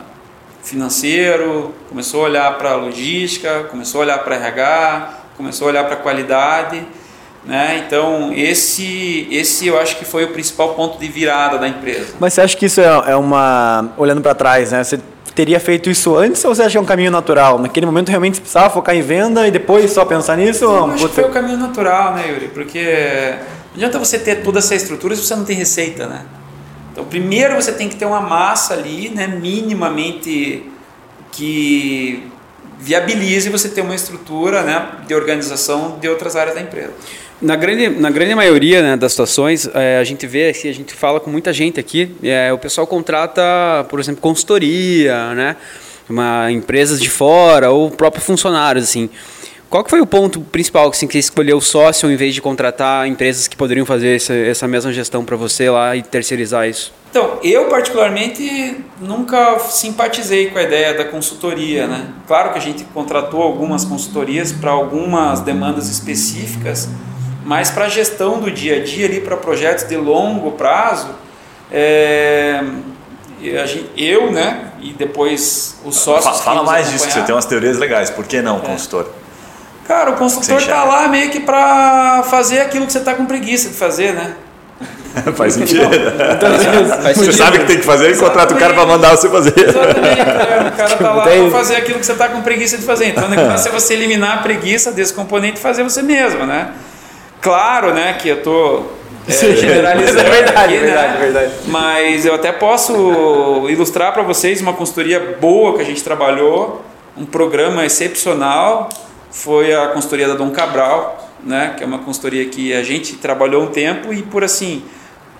[0.62, 5.96] financeiro, começou a olhar para logística, começou a olhar para RH, começou a olhar para
[5.96, 6.86] qualidade,
[7.46, 7.82] né?
[7.86, 12.14] Então esse esse eu acho que foi o principal ponto de virada da empresa.
[12.20, 14.84] Mas você acha que isso é, é uma olhando para trás, né?
[14.84, 15.00] Você
[15.34, 17.58] teria feito isso antes ou você acha que é um caminho natural?
[17.58, 20.64] Naquele momento realmente você precisava focar em venda e depois só pensar nisso?
[20.64, 22.48] Eu acho que foi o caminho natural, né, Yuri?
[22.48, 23.34] Porque
[23.70, 26.20] não adianta você ter toda essa estrutura se você não tem receita, né?
[26.94, 30.62] Então, primeiro você tem que ter uma massa ali, né, minimamente
[31.32, 32.22] que
[32.78, 36.92] viabilize você ter uma estrutura né, de organização de outras áreas da empresa.
[37.42, 40.94] Na grande, na grande maioria né, das situações, é, a gente vê, assim, a gente
[40.94, 43.42] fala com muita gente aqui, é, o pessoal contrata,
[43.88, 45.56] por exemplo, consultoria, né,
[46.08, 49.10] uma, empresas de fora ou próprios funcionários, assim.
[49.74, 52.40] Qual que foi o ponto principal assim, que você escolheu o sócio em vez de
[52.40, 56.94] contratar empresas que poderiam fazer essa, essa mesma gestão para você lá e terceirizar isso?
[57.10, 62.06] Então, eu particularmente nunca simpatizei com a ideia da consultoria, né?
[62.24, 66.88] Claro que a gente contratou algumas consultorias para algumas demandas específicas,
[67.44, 71.08] mas para a gestão do dia a dia ali para projetos de longo prazo,
[71.72, 72.62] é,
[73.96, 76.42] eu, né, e depois os sócios.
[76.42, 78.08] Fala mais disso, que você tem umas teorias legais.
[78.08, 78.60] Por que não, é.
[78.60, 79.23] consultor?
[79.86, 83.68] Cara, o consultor está lá meio que para fazer aquilo que você está com preguiça
[83.68, 84.34] de fazer, né?
[85.36, 85.84] Faz sentido.
[85.84, 86.50] Então,
[87.02, 89.54] faz você sabe que tem que fazer e contrata o cara para mandar você fazer.
[89.56, 90.20] Exatamente.
[90.20, 93.08] É, o cara está lá para fazer aquilo que você está com preguiça de fazer.
[93.08, 96.72] Então o negócio é você eliminar a preguiça desse componente e fazer você mesmo, né?
[97.40, 98.82] Claro, né, que eu tô
[99.28, 100.20] é, generalizando.
[100.20, 101.18] É verdade, aqui, verdade, né?
[101.20, 101.52] verdade.
[101.66, 106.82] Mas eu até posso ilustrar para vocês uma consultoria boa que a gente trabalhou,
[107.16, 108.88] um programa excepcional
[109.34, 113.64] foi a consultoria da Dom Cabral, né, que é uma consultoria que a gente trabalhou
[113.64, 114.84] um tempo e por assim,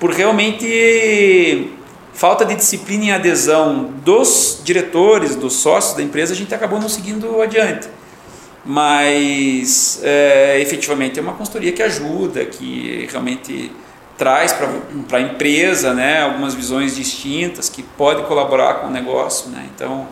[0.01, 1.71] por realmente
[2.13, 6.89] falta de disciplina e adesão dos diretores, dos sócios da empresa, a gente acabou não
[6.89, 7.89] seguindo adiante.
[8.65, 13.71] Mas é, efetivamente é uma consultoria que ajuda, que realmente
[14.19, 19.51] traz para a empresa né, algumas visões distintas, que pode colaborar com o negócio.
[19.51, 19.69] Né?
[19.75, 20.09] Então,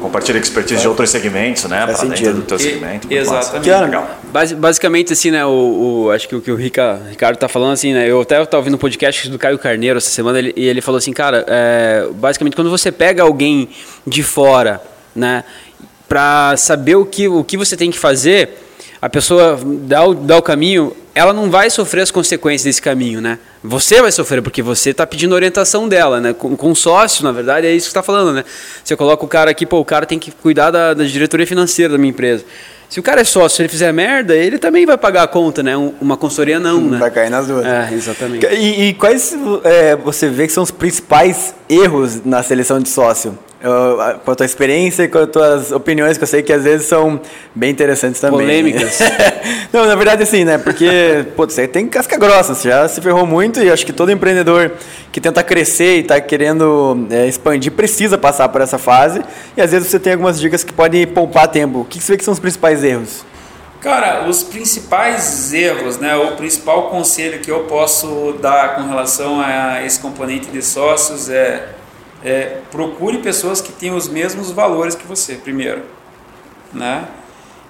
[0.00, 1.84] Compartilha expertise de outros segmentos, né?
[1.86, 2.36] Faz Para dentro sentido.
[2.40, 3.06] do teu E- segmento.
[3.10, 3.68] exatamente.
[3.70, 3.84] Massa.
[3.84, 4.10] Legal.
[4.32, 5.44] Basi- basicamente, assim, né?
[5.46, 8.10] O, o- acho que o que o Rica, Ricardo tá falando, assim, né?
[8.10, 10.98] Eu até estava ouvindo um podcast do Caio Carneiro essa semana ele- e ele falou
[10.98, 13.68] assim, cara, é, basicamente, quando você pega alguém
[14.06, 14.82] de fora,
[15.14, 15.44] né?
[16.08, 18.65] Pra saber o que, o que você tem que fazer,
[19.06, 23.20] a pessoa dá o, dá o caminho, ela não vai sofrer as consequências desse caminho,
[23.20, 23.38] né?
[23.62, 26.32] Você vai sofrer, porque você está pedindo orientação dela, né?
[26.32, 28.44] Com, com sócio, na verdade, é isso que está falando, né?
[28.82, 31.92] Você coloca o cara aqui, pô, o cara tem que cuidar da, da diretoria financeira
[31.92, 32.44] da minha empresa.
[32.88, 35.62] Se o cara é sócio, se ele fizer merda, ele também vai pagar a conta,
[35.62, 35.76] né?
[35.76, 36.98] Um- Uma consultoria não, né?
[36.98, 37.64] Vai cair nas duas.
[37.64, 38.44] É, exatamente.
[38.46, 43.38] E, e quais é, você vê que são os principais erros na seleção de sócio?
[44.24, 46.86] Com a tua experiência e com as tuas opiniões, que eu sei que às vezes
[46.86, 47.18] são
[47.54, 48.40] bem interessantes também.
[48.40, 48.98] Polêmicas.
[49.72, 50.58] Não, na verdade assim, né?
[50.58, 54.12] Porque, pô, você tem casca grossa, você já se ferrou muito e acho que todo
[54.12, 54.72] empreendedor
[55.10, 59.22] que tenta crescer e está querendo é, expandir precisa passar por essa fase.
[59.56, 61.80] E às vezes você tem algumas dicas que podem poupar tempo.
[61.80, 63.24] O que você vê que são os principais erros?
[63.80, 69.84] Cara, os principais erros, né, o principal conselho que eu posso dar com relação a
[69.84, 71.68] esse componente de sócios é,
[72.24, 75.82] é procure pessoas que tenham os mesmos valores que você, primeiro,
[76.72, 77.08] né?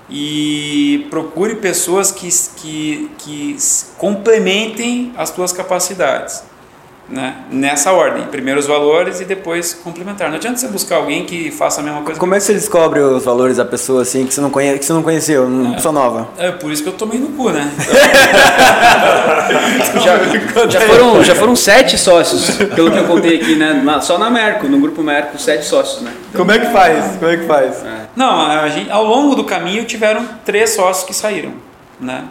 [0.09, 3.57] E procure pessoas que, que, que
[3.99, 6.45] complementem as tuas capacidades,
[7.09, 7.37] né?
[7.51, 10.29] Nessa ordem, primeiro os valores e depois complementar.
[10.29, 13.01] Não adianta você buscar alguém que faça a mesma coisa Como é que você descobre
[13.01, 15.93] os valores da pessoa assim que você não, conhe que você não conheceu, uma pessoa
[15.93, 16.29] nova?
[16.37, 17.71] É por isso que eu tomei no cu, né?
[20.03, 23.81] Já, já foram, já foram sete sócios, pelo que eu contei aqui, né?
[23.85, 26.13] Na- só na Merco, no grupo Merco, sete sócios, né?
[26.35, 27.17] Como é que faz?
[27.17, 27.85] Como é que faz?
[28.15, 31.53] Não, a gente, ao longo do caminho tiveram três sócios que saíram,
[32.01, 32.25] né?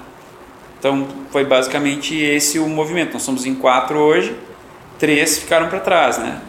[0.79, 3.13] Então foi basicamente esse o movimento.
[3.13, 4.35] Nós somos em quatro hoje,
[4.97, 6.39] três ficaram para trás, né?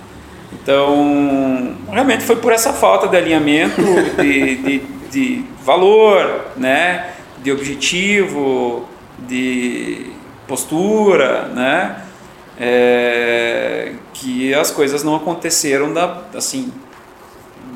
[0.53, 3.81] Então realmente foi por essa falta de alinhamento,
[4.21, 4.79] de, de,
[5.11, 7.11] de valor, né?
[7.43, 10.11] De objetivo, de
[10.47, 12.03] postura, né?
[12.59, 16.73] É, que as coisas não aconteceram da, assim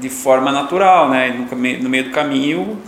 [0.01, 1.29] de forma natural, né?
[1.29, 2.79] No, no meio do caminho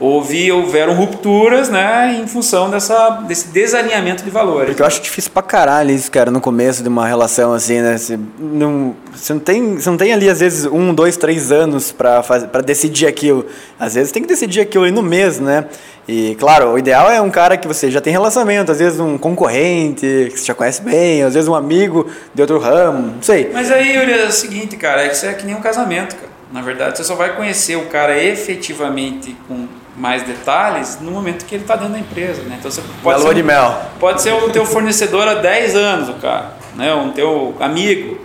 [0.00, 2.18] houve houveram rupturas, né?
[2.20, 4.68] Em função dessa desse desalinhamento de valores.
[4.70, 7.98] Porque eu acho difícil pra caralho isso, cara, no começo de uma relação assim, né?
[7.98, 11.92] Você não, você não, tem, você não tem ali, às vezes, um, dois, três anos
[11.92, 13.44] pra, fazer, pra decidir aquilo.
[13.78, 15.66] Às vezes tem que decidir aquilo ali no mês, né?
[16.08, 19.18] E, claro, o ideal é um cara que você já tem relacionamento, às vezes um
[19.18, 23.50] concorrente que você já conhece bem, às vezes um amigo de outro ramo, não sei.
[23.52, 26.16] Mas aí, Yuri, é o seguinte, cara, é que isso é que nem um casamento,
[26.16, 26.30] cara.
[26.52, 31.54] Na verdade, você só vai conhecer o cara efetivamente com mais detalhes no momento que
[31.54, 32.56] ele está dentro da empresa, né?
[32.58, 33.82] Então você pode lua ser, de mel.
[33.98, 36.94] pode ser o teu fornecedor há 10 anos, o cara, né?
[36.94, 38.20] Um teu amigo,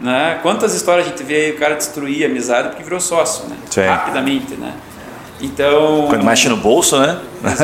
[0.00, 0.38] né?
[0.42, 3.56] Quantas histórias a gente vê aí o cara destruir a amizade porque virou sócio, né?
[3.70, 3.86] Sim.
[3.86, 4.74] Rapidamente, né?
[5.40, 7.18] Então, Quando mexe no bolso, né?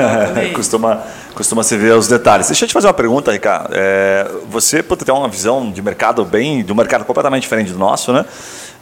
[0.55, 1.03] Costuma,
[1.35, 2.47] costuma se ver os detalhes.
[2.47, 3.71] Deixa eu te fazer uma pergunta, Ricardo.
[3.73, 7.79] É, você pode ter uma visão de mercado bem, de um mercado completamente diferente do
[7.79, 8.27] nosso, né?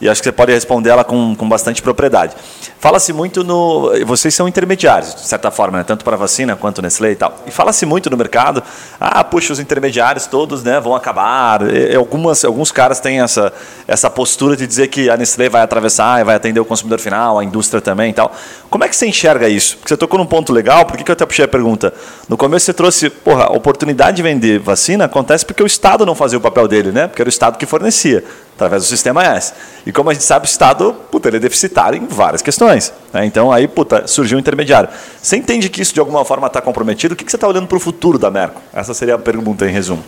[0.01, 2.35] E acho que você pode responder ela com, com bastante propriedade.
[2.81, 3.91] Fala-se muito no.
[4.07, 5.83] Vocês são intermediários, de certa forma, né?
[5.83, 7.35] tanto para vacina quanto Nestlé e tal.
[7.45, 8.63] E fala-se muito no mercado,
[8.99, 11.61] ah, puxa, os intermediários todos né, vão acabar.
[11.71, 13.53] E, algumas, alguns caras têm essa,
[13.87, 17.37] essa postura de dizer que a Nestlé vai atravessar e vai atender o consumidor final,
[17.37, 18.33] a indústria também e tal.
[18.67, 19.77] Como é que você enxerga isso?
[19.77, 21.93] Porque você tocou num ponto legal, por que, que eu até puxei a pergunta?
[22.27, 26.15] No começo você trouxe, porra, a oportunidade de vender vacina acontece porque o Estado não
[26.15, 27.07] fazia o papel dele, né?
[27.07, 28.23] Porque era o Estado que fornecia,
[28.55, 29.53] através do sistema S.
[29.85, 32.70] E como a gente sabe, o Estado, puta, ele é deficitário em várias questões.
[33.13, 33.25] Né?
[33.25, 34.89] Então aí, puta, surgiu um intermediário.
[35.21, 37.13] Você entende que isso de alguma forma está comprometido?
[37.13, 38.61] O que, que você está olhando para o futuro da Merco?
[38.73, 40.03] Essa seria a pergunta em resumo.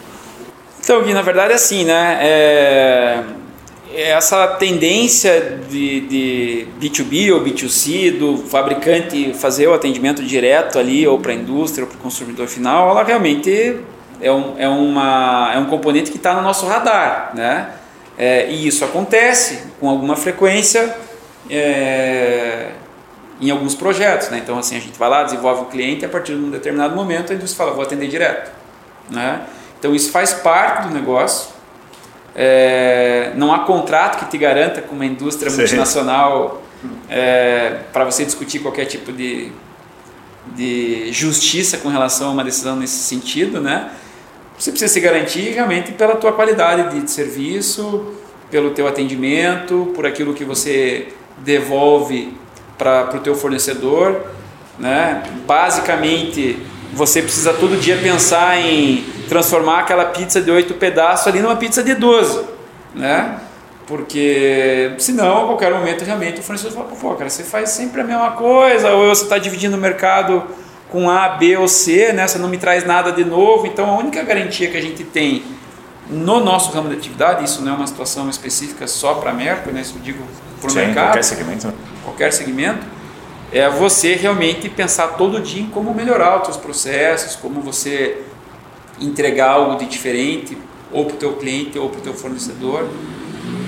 [0.79, 2.17] Então, Gui, na verdade é assim, né?
[2.21, 3.23] É,
[3.95, 11.19] essa tendência de, de B2B ou B2C, do fabricante fazer o atendimento direto ali, ou
[11.19, 13.77] para a indústria, ou para o consumidor final, ela realmente
[14.19, 17.69] é um, é uma, é um componente que está no nosso radar, né?
[18.17, 20.95] É, e isso acontece com alguma frequência
[21.49, 22.71] é,
[23.39, 24.39] em alguns projetos, né?
[24.41, 26.95] Então, assim, a gente vai lá, desenvolve o cliente e a partir de um determinado
[26.95, 28.51] momento a indústria fala, vou atender direto,
[29.09, 29.41] né?
[29.79, 31.51] Então, isso faz parte do negócio.
[32.35, 35.57] É, não há contrato que te garanta com uma indústria Sim.
[35.57, 36.63] multinacional
[37.09, 39.51] é, para você discutir qualquer tipo de,
[40.55, 43.91] de justiça com relação a uma decisão nesse sentido, né?
[44.57, 48.13] você precisa se garantir realmente pela tua qualidade de serviço,
[48.49, 52.37] pelo teu atendimento, por aquilo que você devolve
[52.77, 54.21] para o teu fornecedor.
[54.77, 55.23] Né?
[55.45, 56.59] Basicamente,
[56.93, 61.83] você precisa todo dia pensar em transformar aquela pizza de oito pedaços ali numa pizza
[61.83, 62.43] de 12.
[62.93, 63.39] Né?
[63.87, 68.03] Porque senão, a qualquer momento, realmente o fornecedor fala: pô, cara, você faz sempre a
[68.03, 70.43] mesma coisa, ou você está dividindo o mercado
[70.89, 72.27] com A, B ou C, né?
[72.27, 73.65] você não me traz nada de novo.
[73.65, 75.43] Então, a única garantia que a gente tem
[76.09, 79.71] no nosso ramo de atividade, isso não é uma situação específica só para a Merco,
[79.71, 79.81] né?
[79.81, 80.23] isso eu digo
[80.63, 81.05] para o mercado.
[81.05, 81.73] qualquer segmento.
[82.03, 82.85] Qualquer segmento
[83.51, 88.17] é você realmente pensar todo dia em como melhorar os seus processos, como você
[88.99, 90.57] entregar algo de diferente
[90.91, 92.87] ou para o teu cliente ou para o teu fornecedor,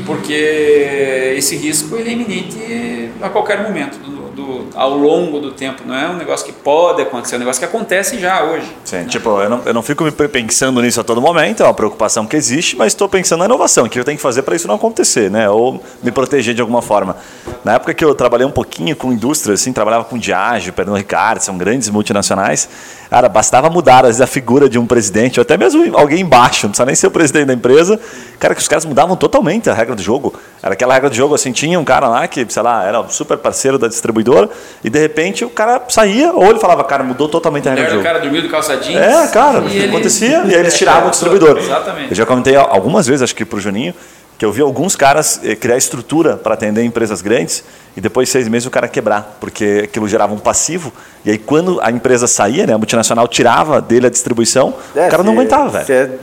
[0.05, 5.83] porque esse risco ele é iminente a qualquer momento do, do, ao longo do tempo,
[5.85, 8.69] não é um negócio que pode acontecer, é um negócio que acontece já hoje.
[8.83, 9.05] Sim, né?
[9.05, 12.35] tipo, eu não, eu não fico pensando nisso a todo momento, é uma preocupação que
[12.35, 15.31] existe, mas estou pensando na inovação, que eu tenho que fazer para isso não acontecer,
[15.31, 15.49] né?
[15.49, 17.15] Ou me proteger de alguma forma.
[17.63, 21.39] Na época que eu trabalhei um pouquinho com indústria, assim, trabalhava com Diageo, Pernambuco Ricardo,
[21.39, 22.67] são grandes multinacionais,
[23.09, 26.85] cara, bastava mudar a figura de um presidente, ou até mesmo alguém embaixo, não precisa
[26.85, 27.99] nem ser o presidente da empresa,
[28.39, 30.33] cara, que os caras mudavam totalmente a regra do jogo.
[30.61, 33.37] Era aquela regra do jogo, assim, tinha um cara lá que, sei lá, era super
[33.37, 34.24] parceiro da distribuidora,
[34.83, 37.89] e de repente o cara saía, ou ele falava, cara, mudou totalmente a regra do
[37.91, 38.01] jogo.
[38.01, 38.97] O cara dormiu de calça jeans.
[38.97, 40.51] É, cara, e acontecia, ele...
[40.51, 41.57] e aí eles tiravam o distribuidor.
[41.57, 42.11] Exatamente.
[42.11, 43.93] Eu já comentei algumas vezes, acho que para o Juninho,
[44.37, 47.63] que eu vi alguns caras eh, criar estrutura para atender empresas grandes
[47.95, 50.91] e depois de seis meses o cara quebrar, porque aquilo gerava um passivo.
[51.23, 55.09] E aí, quando a empresa saía, né, a multinacional tirava dele a distribuição, é, o
[55.09, 56.19] cara não aguentava, velho.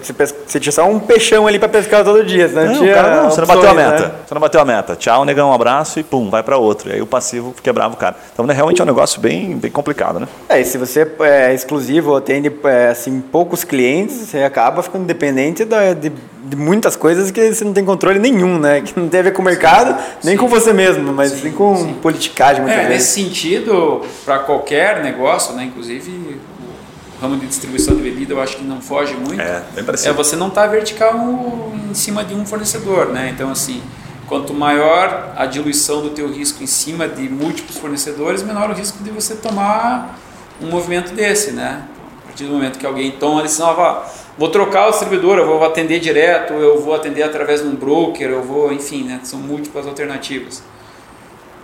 [0.46, 2.46] Você, tinha só um peixão ali para pescar todo dia.
[2.48, 4.07] Não, não, tinha cara, não você não bateu a meta.
[4.07, 4.12] Né?
[4.27, 4.96] Você não bateu a meta.
[4.96, 6.90] Tchau, negão, um abraço e pum, vai para outro.
[6.90, 8.16] E aí o passivo quebrava o cara.
[8.33, 10.29] Então, né, realmente é um negócio bem, bem complicado, né?
[10.48, 15.64] É, e se você é exclusivo, atende é, assim, poucos clientes, você acaba ficando dependente
[15.64, 16.12] da, de
[16.44, 18.80] de muitas coisas que você não tem controle nenhum, né?
[18.80, 20.40] Que não tem a ver com o mercado, nem sim.
[20.40, 21.94] com você mesmo, mas sim, sim com sim.
[21.94, 22.68] politicagem.
[22.68, 25.64] É, nesse sentido, para qualquer negócio, né?
[25.64, 29.40] Inclusive o ramo de distribuição de bebida, eu acho que não foge muito.
[29.40, 30.10] É, bem parecido.
[30.10, 33.30] É você não estar tá vertical em cima de um fornecedor, né?
[33.32, 33.80] Então, assim,
[34.26, 39.02] quanto maior a diluição do teu risco em cima de múltiplos fornecedores, menor o risco
[39.04, 40.18] de você tomar
[40.60, 41.82] um movimento desse, né?
[42.22, 44.06] A partir do momento que alguém toma a decisão, ah,
[44.37, 48.29] vou trocar o distribuidor, eu vou atender direto, eu vou atender através de um broker,
[48.29, 49.21] eu vou, enfim, né?
[49.23, 50.62] São múltiplas alternativas.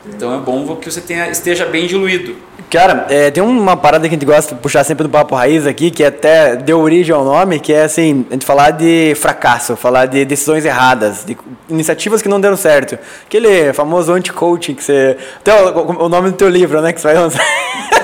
[0.06, 2.36] Então é bom que você tenha, esteja bem diluído.
[2.70, 5.66] Cara, é, tem uma parada que a gente gosta de puxar sempre do Papo Raiz
[5.66, 9.76] aqui, que até deu origem ao nome, que é assim, a gente falar de fracasso,
[9.76, 11.36] falar de decisões erradas, de
[11.68, 12.98] iniciativas que não deram certo.
[13.26, 15.16] Aquele famoso anti-coaching que você...
[15.40, 17.44] Até o, o, nome do teu livro, né, que você vai lançar.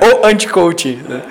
[0.00, 1.00] Ou anti-coaching.
[1.08, 1.22] Né?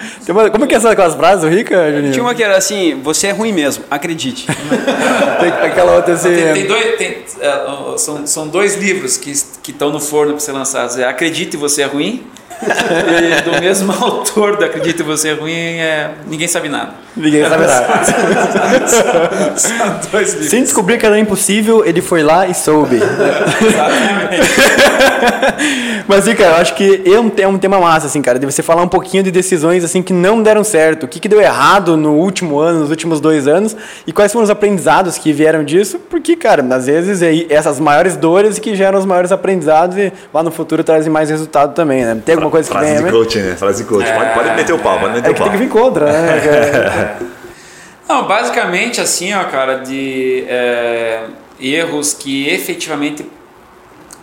[0.52, 2.12] Como é que é essas frases, Rica, Juninho?
[2.14, 4.48] Tinha uma que era assim, você é ruim mesmo, acredite.
[5.40, 6.30] tem aquela outra assim...
[6.30, 10.52] Tem, tem dois, tem, uh, são, são dois livros que estão no forno para ser
[10.52, 10.98] lançados.
[10.98, 12.24] É Acredite Você é Ruim
[12.64, 17.04] e do mesmo autor do Acredite Você é Ruim é Ninguém Sabe Nada.
[17.16, 17.88] Ninguém sabe nada.
[19.56, 20.50] São dois livros.
[20.50, 22.96] Sem descobrir que era impossível, ele foi lá e soube.
[22.96, 24.50] Exatamente.
[26.08, 28.64] Mas, cara, eu acho que é um, é um tema massa, assim, cara, de você
[28.64, 31.04] falar um pouquinho de decisões, assim, que não deram certo.
[31.04, 33.76] O que, que deu errado no último ano, nos últimos dois anos,
[34.08, 38.16] e quais foram os aprendizados que vieram disso, porque, cara, às vezes é essas maiores
[38.16, 42.18] dores que geram os maiores aprendizados e lá no futuro trazem mais resultado também, né?
[42.26, 43.56] Tem alguma coisa Frase que vem, de coaching, né?
[43.56, 44.10] Frase de coaching.
[44.10, 44.18] É...
[44.18, 45.48] Pode, pode meter o pau, pode meter é o pau.
[45.48, 47.18] É que tem que vir contra, né?
[48.08, 51.26] Não, basicamente assim, ó, cara, de é,
[51.60, 53.26] erros que efetivamente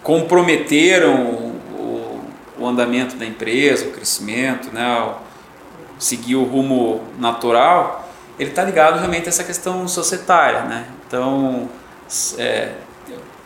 [0.02, 2.20] comprometeram o,
[2.58, 5.14] o, andamento da empresa, o crescimento, né, o,
[5.98, 10.84] seguir o rumo natural, ele está ligado realmente a essa questão societária, né?
[11.06, 11.68] Então,
[12.38, 12.72] é,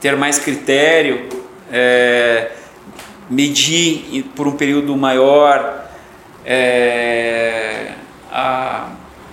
[0.01, 1.29] ter mais critério,
[1.73, 2.51] é,
[3.29, 5.85] medir por um período maior
[6.45, 7.93] é,
[8.31, 8.89] a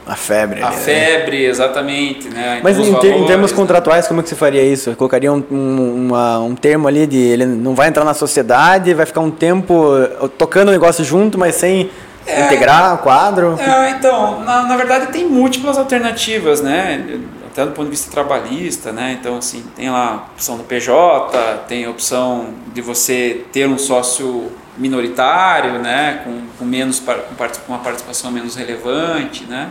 [0.05, 0.61] a febre.
[0.61, 0.77] A né?
[0.77, 2.27] febre, exatamente.
[2.27, 2.59] Né?
[2.63, 4.95] Mas em, ter, em, termos contratuais, como é que você faria isso?
[4.95, 9.05] Colocaria um, um, uma, um termo ali de ele não vai entrar na sociedade, vai
[9.05, 9.93] ficar um tempo
[10.37, 11.89] tocando o negócio junto, mas sem
[12.25, 13.57] é, integrar o quadro?
[13.59, 17.19] É, então, na, na verdade tem múltiplas alternativas, né?
[17.51, 19.17] Até do ponto de vista trabalhista, né?
[19.19, 23.77] Então, assim, tem lá a opção do PJ, tem a opção de você ter um
[23.77, 26.21] sócio minoritário, né?
[26.23, 29.69] Com, com menos, com uma participação menos relevante, né?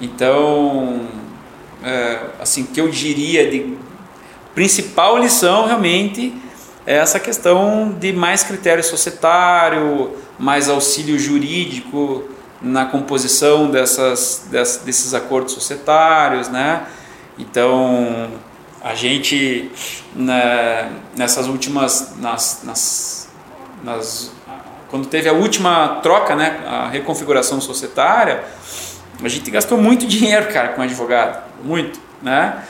[0.00, 1.02] Então,
[1.84, 3.76] é, assim, que eu diria de
[4.54, 6.34] principal lição realmente
[6.86, 12.24] é essa questão de mais critério societário, mais auxílio jurídico
[12.60, 16.86] na composição dessas, desses acordos societários, né?
[17.38, 18.28] Então,
[18.82, 19.70] a gente,
[20.14, 23.28] né, nessas últimas, nas, nas,
[23.82, 24.32] nas,
[24.88, 28.44] quando teve a última troca, né, a reconfiguração societária,
[29.22, 32.62] a gente gastou muito dinheiro, cara, com advogado, muito, né?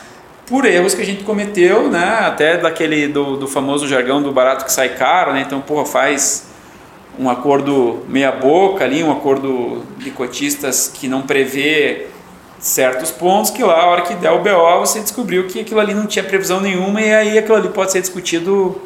[0.47, 2.19] Por erros que a gente cometeu, né?
[2.21, 5.41] Até daquele do, do famoso jargão do barato que sai caro, né?
[5.41, 6.47] Então, porra, faz
[7.19, 12.09] um acordo meia boca ali, um acordo de cotistas que não prevê
[12.65, 15.93] certos pontos que lá, a hora que der o BO, você descobriu que aquilo ali
[15.93, 18.81] não tinha previsão nenhuma e aí aquilo ali pode ser discutido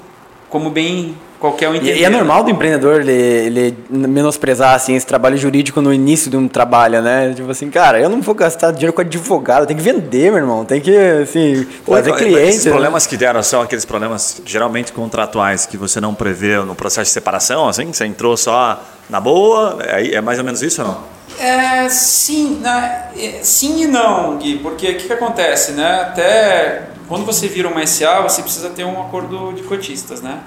[0.50, 1.96] como bem qualquer um entender.
[1.96, 6.36] E é normal do empreendedor ele, ele menosprezar assim, esse trabalho jurídico no início de
[6.36, 7.32] um trabalho, né?
[7.32, 10.64] Tipo assim, cara, eu não vou gastar dinheiro com advogado, tem que vender, meu irmão,
[10.64, 12.48] tem que assim, fazer cliente.
[12.48, 12.72] Esses né?
[12.72, 17.14] problemas que deram são aqueles problemas geralmente contratuais que você não prevê no processo de
[17.14, 21.17] separação, assim, você entrou só na boa, é, é mais ou menos isso ou não?
[21.38, 23.10] É, sim, né?
[23.16, 26.02] É, sim e não, Gui, porque o que, que acontece, né?
[26.02, 30.40] Até quando você vira uma SA, você precisa ter um acordo de cotistas, né?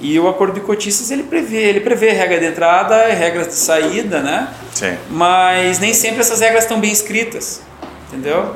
[0.00, 3.54] E o acordo de cotistas ele prevê, ele prevê regra de entrada e regras de
[3.54, 4.48] saída, né?
[4.74, 4.96] Sim.
[5.08, 7.62] Mas nem sempre essas regras estão bem escritas,
[8.08, 8.54] entendeu?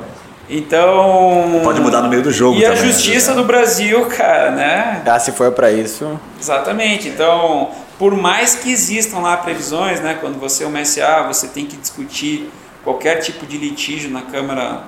[0.49, 1.61] Então.
[1.63, 2.57] Pode mudar no meio do jogo.
[2.57, 3.37] E também, a justiça né?
[3.37, 5.01] do Brasil, cara, né?
[5.05, 6.19] Ah, se for para isso.
[6.39, 7.07] Exatamente.
[7.07, 11.65] Então, por mais que existam lá previsões, né, quando você é uma SA, você tem
[11.65, 12.49] que discutir
[12.83, 14.83] qualquer tipo de litígio na Câmara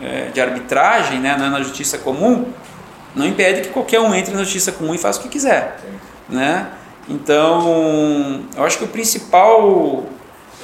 [0.00, 2.46] é, de Arbitragem, né, na Justiça Comum,
[3.14, 5.78] não impede que qualquer um entre na Justiça Comum e faça o que quiser.
[6.28, 6.68] Né?
[7.08, 10.04] Então, eu acho que o principal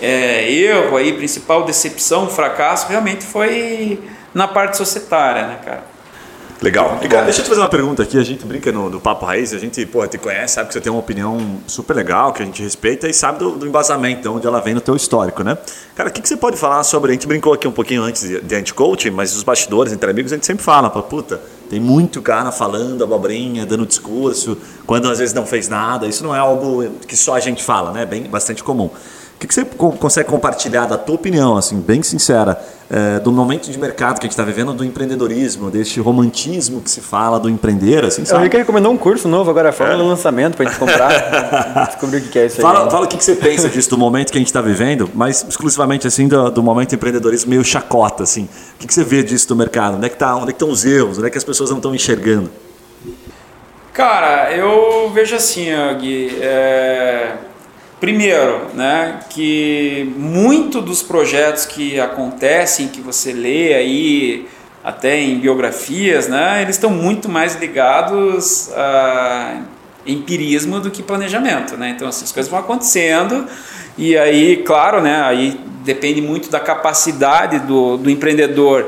[0.00, 4.02] é, erro aí, principal decepção, fracasso, realmente foi
[4.34, 5.91] na parte societária, né, cara?
[6.62, 7.00] Legal.
[7.02, 7.24] Legal.
[7.24, 8.16] Deixa eu te fazer uma pergunta aqui.
[8.16, 10.80] A gente brinca no, no Papo Raiz, a gente pô, te conhece, sabe que você
[10.80, 14.28] tem uma opinião super legal, que a gente respeita e sabe do, do embasamento, de
[14.28, 15.58] onde ela vem no teu histórico, né?
[15.96, 17.10] Cara, o que, que você pode falar sobre.
[17.10, 20.32] A gente brincou aqui um pouquinho antes de, de anti-coaching, mas os bastidores entre amigos
[20.32, 24.56] a gente sempre fala, puta, tem muito cara falando abobrinha, dando discurso,
[24.86, 26.06] quando às vezes não fez nada.
[26.06, 28.06] Isso não é algo que só a gente fala, né?
[28.06, 28.88] Bem, bastante comum
[29.42, 33.78] que, que você consegue compartilhar da tua opinião, assim, bem sincera, é, do momento de
[33.78, 38.04] mercado que a gente está vivendo, do empreendedorismo, deste romantismo que se fala do empreender,
[38.04, 38.40] assim, sabe?
[38.40, 39.96] Eu vi que recomendou um curso novo agora, fala é.
[39.96, 42.62] do lançamento para a gente comprar, descobrir o que é isso aí.
[42.62, 45.10] Fala, fala o que, que você pensa disso, do momento que a gente está vivendo,
[45.12, 48.44] mas exclusivamente, assim, do, do momento de empreendedorismo meio chacota, assim.
[48.76, 49.96] O que, que você vê disso do mercado?
[49.96, 51.18] Onde é que tá, onde é que estão os erros?
[51.18, 52.50] Onde é que as pessoas não estão enxergando?
[53.92, 55.66] Cara, eu vejo assim,
[55.98, 57.36] Gui, é
[58.02, 64.48] Primeiro, né, que muito dos projetos que acontecem, que você lê aí,
[64.82, 69.60] até em biografias, né, eles estão muito mais ligados a
[70.04, 71.90] empirismo do que planejamento, né?
[71.90, 73.46] Então, assim, as coisas vão acontecendo
[73.96, 78.84] e aí, claro, né, aí depende muito da capacidade do, do empreendedor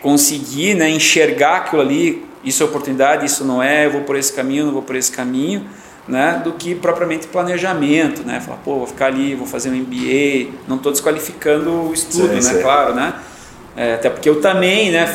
[0.00, 4.32] conseguir, né, enxergar aquilo ali, isso é oportunidade, isso não é, eu vou por esse
[4.32, 5.66] caminho, não vou por esse caminho
[6.06, 8.40] né, do que propriamente planejamento, né?
[8.40, 12.34] Falar, pô, vou ficar ali, vou fazer um MBA, não estou desqualificando o estudo, sim,
[12.34, 12.40] né?
[12.42, 12.62] Sim.
[12.62, 13.14] Claro, né?
[13.76, 15.12] É, até porque eu também, né?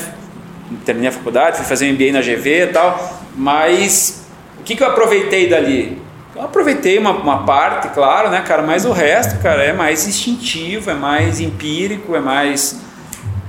[0.85, 4.25] Terminei a faculdade, fui fazer um MBA na GV e tal, mas
[4.59, 6.01] o que, que eu aproveitei dali?
[6.35, 8.61] Eu aproveitei uma, uma parte, claro, né, cara?
[8.61, 12.79] Mas o resto, cara, é mais instintivo, é mais empírico, é mais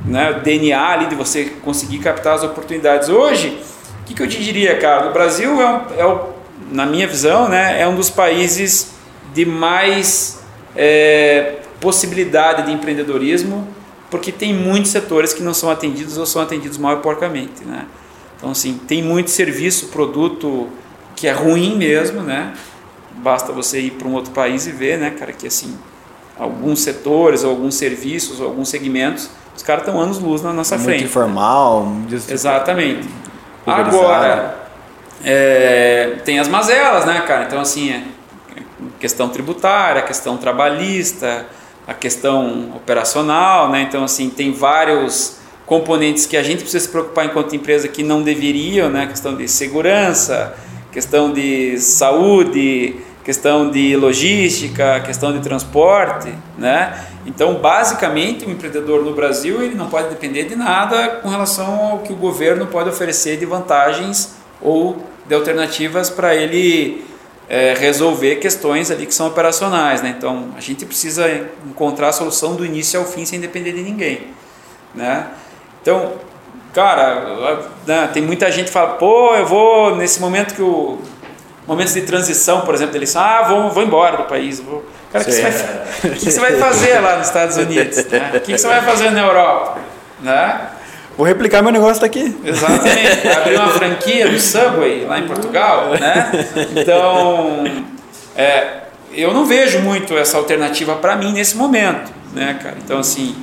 [0.04, 3.08] né, DNA ali de você conseguir captar as oportunidades.
[3.08, 3.60] Hoje,
[4.00, 5.08] o que, que eu te diria, cara?
[5.08, 6.39] O Brasil é, é o
[6.70, 8.92] na minha visão, né, é um dos países
[9.34, 10.40] de mais
[10.76, 13.66] é, possibilidade de empreendedorismo,
[14.10, 17.86] porque tem muitos setores que não são atendidos ou são atendidos mal e porcamente, né?
[18.36, 20.68] Então, assim, tem muito serviço, produto
[21.14, 22.54] que é ruim mesmo, né?
[23.16, 25.76] Basta você ir para um outro país e ver, né, cara, que assim,
[26.38, 31.00] alguns setores, alguns serviços, alguns segmentos, os caras estão anos luz na nossa é frente.
[31.00, 31.92] Muito informal.
[32.10, 33.08] Exatamente.
[33.66, 34.59] Agora,
[35.24, 37.44] é, tem as mazelas, né, cara?
[37.44, 38.02] Então, assim, é
[38.98, 41.46] questão tributária, questão trabalhista,
[41.86, 43.82] a questão operacional, né?
[43.82, 48.22] Então, assim, tem vários componentes que a gente precisa se preocupar enquanto empresa que não
[48.22, 49.06] deveriam, né?
[49.06, 50.54] Questão de segurança,
[50.92, 57.06] questão de saúde, questão de logística, questão de transporte, né?
[57.26, 61.98] Então, basicamente, o empreendedor no Brasil ele não pode depender de nada com relação ao
[61.98, 67.04] que o governo pode oferecer de vantagens ou de alternativas para ele
[67.48, 70.02] é, resolver questões ali que são operacionais.
[70.02, 70.14] Né?
[70.16, 71.26] Então, a gente precisa
[71.66, 74.28] encontrar a solução do início ao fim sem depender de ninguém.
[74.94, 75.26] Né?
[75.82, 76.14] Então,
[76.74, 80.98] cara, né, tem muita gente que fala, pô, eu vou, nesse momento que o...
[81.66, 85.26] Momentos de transição, por exemplo, eles ah, vou, vou embora do país, vou, Cara, o
[85.26, 88.04] que, você vai, o que você vai fazer lá nos Estados Unidos?
[88.06, 88.32] Né?
[88.34, 89.78] O que você vai fazer na Europa?
[90.20, 90.60] Né?
[91.20, 92.34] Vou replicar meu negócio daqui.
[92.42, 93.28] Exatamente.
[93.28, 96.30] Abrir uma franquia do Subway lá em Portugal, né?
[96.74, 97.62] Então,
[98.34, 102.76] é, eu não vejo muito essa alternativa para mim nesse momento, né, cara?
[102.82, 103.36] Então, assim,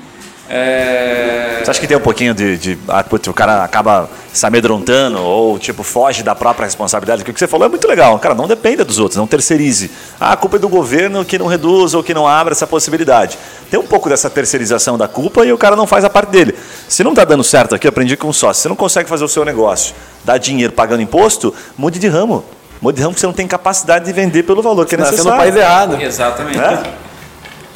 [0.49, 1.61] é...
[1.63, 2.57] Você acha que tem um pouquinho de.
[2.57, 7.21] de ah, putz, o cara acaba se amedrontando ou tipo foge da própria responsabilidade?
[7.21, 8.17] Porque o que você falou é muito legal.
[8.19, 9.91] Cara, não dependa dos outros, não terceirize.
[10.17, 13.37] Ah, a culpa é do governo que não reduz ou que não abre essa possibilidade.
[13.69, 16.55] Tem um pouco dessa terceirização da culpa e o cara não faz a parte dele.
[16.87, 18.61] Se não está dando certo aqui, eu aprendi com um sócio.
[18.61, 19.93] Você não consegue fazer o seu negócio,
[20.23, 22.45] dar dinheiro pagando imposto, mude de ramo.
[22.81, 25.23] Mude de ramo porque você não tem capacidade de vender pelo valor que é necessário.
[25.23, 26.01] Você no país errado.
[26.01, 26.59] Exatamente.
[26.59, 27.06] É?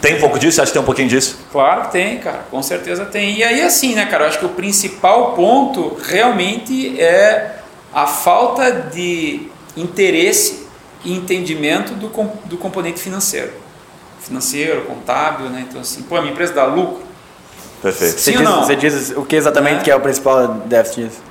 [0.02, 0.62] Tem um pouco disso?
[0.62, 1.38] Acha que tem um pouquinho disso?
[1.52, 2.46] Claro que tem, cara.
[2.50, 3.38] Com certeza tem.
[3.38, 4.24] E aí, assim, né, cara?
[4.24, 7.58] Eu acho que o principal ponto realmente é
[7.94, 9.48] a falta de
[9.78, 10.68] interesse
[11.04, 12.08] e entendimento do,
[12.46, 13.52] do componente financeiro.
[14.20, 15.66] Financeiro, contábil, né?
[15.70, 17.04] Então, assim, pô, a minha empresa dá lucro.
[17.82, 18.20] Perfeito.
[18.20, 19.84] Sim você, diz, você diz o que exatamente é.
[19.84, 21.22] que é o principal déficit disso?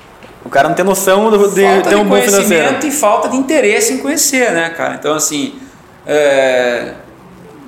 [0.45, 2.31] O cara não tem noção do, de falta ter um bom financeiro.
[2.31, 4.95] Falta de conhecimento e falta de interesse em conhecer, né, cara?
[4.95, 5.61] Então, assim,
[6.07, 6.95] é,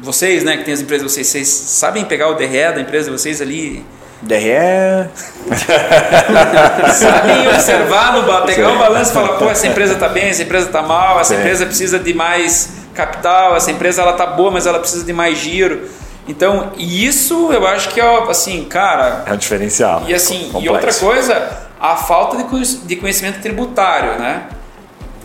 [0.03, 3.11] vocês, né, que tem as empresas de vocês, vocês sabem pegar o DRE da empresa
[3.11, 3.86] de vocês ali?
[4.20, 5.09] DRE.
[6.92, 8.76] sabem observar, no, pegar Sim.
[8.76, 11.40] o balanço e falar, pô, essa empresa está bem, essa empresa está mal, essa Sim.
[11.40, 15.38] empresa precisa de mais capital, essa empresa ela tá boa, mas ela precisa de mais
[15.38, 15.88] giro.
[16.26, 19.24] Então, isso eu acho que é assim, cara.
[19.26, 20.05] É um diferencial.
[20.07, 20.64] E assim, complexo.
[20.64, 22.36] e outra coisa, a falta
[22.84, 24.44] de conhecimento tributário, né?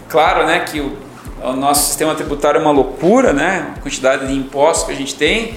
[0.10, 1.07] Claro, né, que o
[1.44, 3.74] o nosso sistema tributário é uma loucura, né?
[3.78, 5.56] A quantidade de impostos que a gente tem,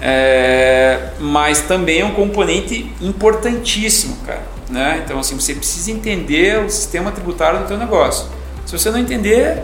[0.00, 4.42] é, mas também é um componente importantíssimo, cara.
[4.70, 5.02] Né?
[5.04, 8.26] Então, assim, você precisa entender o sistema tributário do teu negócio.
[8.66, 9.62] Se você não entender,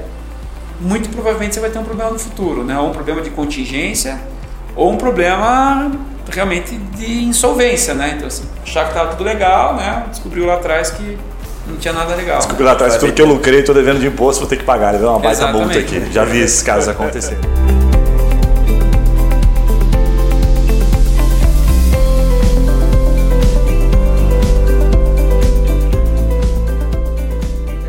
[0.81, 2.79] muito provavelmente você vai ter um problema no futuro, né?
[2.79, 4.19] Ou um problema de contingência,
[4.75, 5.93] ou um problema
[6.31, 8.15] realmente de insolvência, né?
[8.17, 10.07] Então, assim, achar que estava tudo legal, né?
[10.11, 11.19] Descobriu lá atrás que
[11.67, 12.39] não tinha nada legal.
[12.39, 14.97] Desculpe lá atrás, tudo que eu lucrei, estou devendo de imposto, vou ter que pagar.
[14.97, 16.13] Deu uma baita multa aqui.
[16.13, 17.39] Já vi esses casos acontecerem.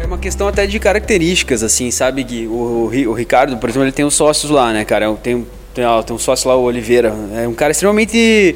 [0.01, 2.47] É uma questão até de características, assim, sabe, Gui?
[2.47, 5.13] O, o, o Ricardo, por exemplo, ele tem os sócios lá, né, cara?
[5.21, 7.13] Tem, tem, tem um sócio lá, o Oliveira.
[7.35, 8.55] É um cara extremamente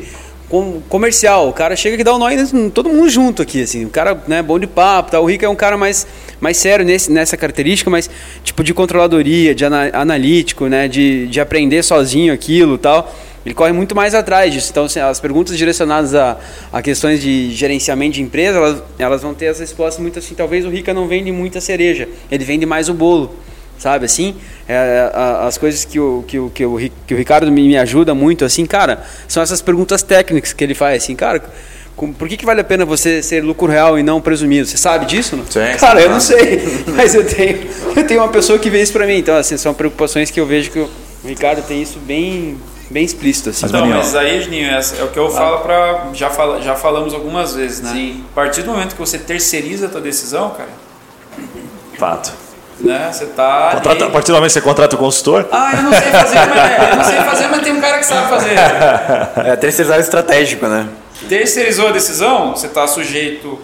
[0.90, 1.48] comercial.
[1.48, 3.86] O cara chega que dá o um nó em todo mundo junto aqui, assim.
[3.86, 5.20] O cara, né, bom de papo, tá?
[5.20, 6.08] O Rico é um cara mais,
[6.42, 8.10] mais sério nesse, nessa característica, mas
[8.44, 13.14] tipo de controladoria, de analítico, né, de, de aprender sozinho aquilo, tal.
[13.46, 14.70] Ele corre muito mais atrás disso.
[14.72, 16.38] Então, assim, as perguntas direcionadas a,
[16.74, 20.36] a questões de gerenciamento de empresa, elas, elas vão ter as respostas muito assim.
[20.36, 23.34] Talvez o Rica não vende muita cereja, ele vende mais o bolo
[23.80, 24.36] sabe assim
[24.68, 25.10] é,
[25.42, 28.46] as coisas que o, que o, que o, que o Ricardo me, me ajuda muito
[28.46, 31.42] assim cara são essas perguntas técnicas que ele faz assim cara
[32.18, 34.66] por que, que vale a pena você ser lucro real e não presumido?
[34.66, 35.36] Você sabe disso?
[35.36, 35.46] Não?
[35.46, 36.62] Sim, cara, eu não sei,
[36.96, 39.18] mas eu tenho, eu tenho uma pessoa que vê isso para mim.
[39.18, 40.90] Então, assim, são preocupações que eu vejo que o
[41.26, 42.58] Ricardo tem isso bem,
[42.90, 43.50] bem explícito.
[43.50, 43.66] Assim.
[43.66, 45.32] Então, mas aí, Juninho, é, é o que eu ah.
[45.32, 47.92] falo para já, fala, já falamos algumas vezes, né?
[47.92, 48.24] Sim.
[48.32, 50.70] A partir do momento que você terceiriza a tua decisão, cara.
[51.98, 52.49] Fato
[52.80, 53.10] né?
[53.12, 53.72] Você tá.
[53.76, 55.48] Contrata, a partir do momento que você contrata o consultor?
[55.52, 58.06] Ah, eu não sei fazer, mas, eu não sei fazer, mas tem um cara que
[58.06, 58.56] sabe fazer.
[59.50, 60.88] É terceirizar estratégico, né?
[61.28, 63.60] Terceirizou a decisão, você está sujeito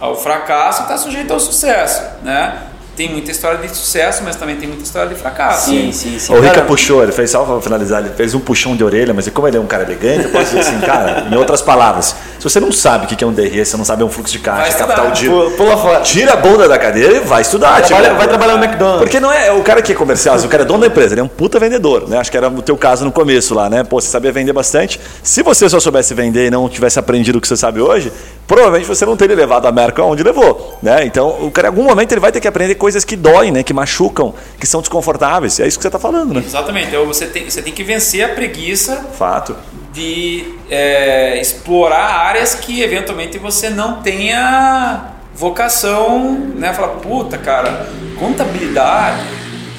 [0.00, 2.62] ao fracasso, está sujeito ao sucesso, né?
[2.96, 5.70] Tem muita história de sucesso, mas também tem muita história de fracasso.
[5.70, 6.34] Sim, sim, sim.
[6.34, 9.28] O Rica puxou, ele fez só para finalizar, ele fez um puxão de orelha, mas
[9.28, 12.44] como ele é um cara elegante, eu posso dizer assim, cara, em outras palavras, se
[12.44, 14.38] você não sabe o que é um DRE, se você não sabe um fluxo de
[14.38, 15.28] caixa, capital de.
[15.28, 16.00] Pula fora.
[16.00, 17.82] Tira a bunda da cadeira e vai estudar.
[17.82, 19.02] Trabalha, tipo, vai trabalhar no McDonald's.
[19.02, 21.20] Porque não é o cara que é comercial, o cara é dono da empresa, ele
[21.20, 22.18] é um puta vendedor, né?
[22.18, 23.84] Acho que era o teu caso no começo lá, né?
[23.84, 25.00] Pô, você sabia vender bastante.
[25.22, 28.12] Se você só soubesse vender e não tivesse aprendido o que você sabe hoje,
[28.46, 31.04] provavelmente você não teria levado a Merco aonde levou, né?
[31.04, 33.62] Então, o cara em algum momento ele vai ter que aprender coisas que doem, né?
[33.62, 35.60] Que machucam, que são desconfortáveis.
[35.60, 36.42] É isso que você está falando, né?
[36.44, 36.88] Exatamente.
[36.88, 39.06] Então você tem, você tem que vencer a preguiça.
[39.16, 39.56] Fato.
[39.92, 46.72] De é, explorar áreas que eventualmente você não tenha vocação, né?
[46.72, 47.88] Falar, puta, cara,
[48.18, 49.26] contabilidade,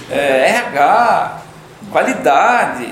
[0.09, 1.41] é, RH,
[1.91, 2.88] qualidade,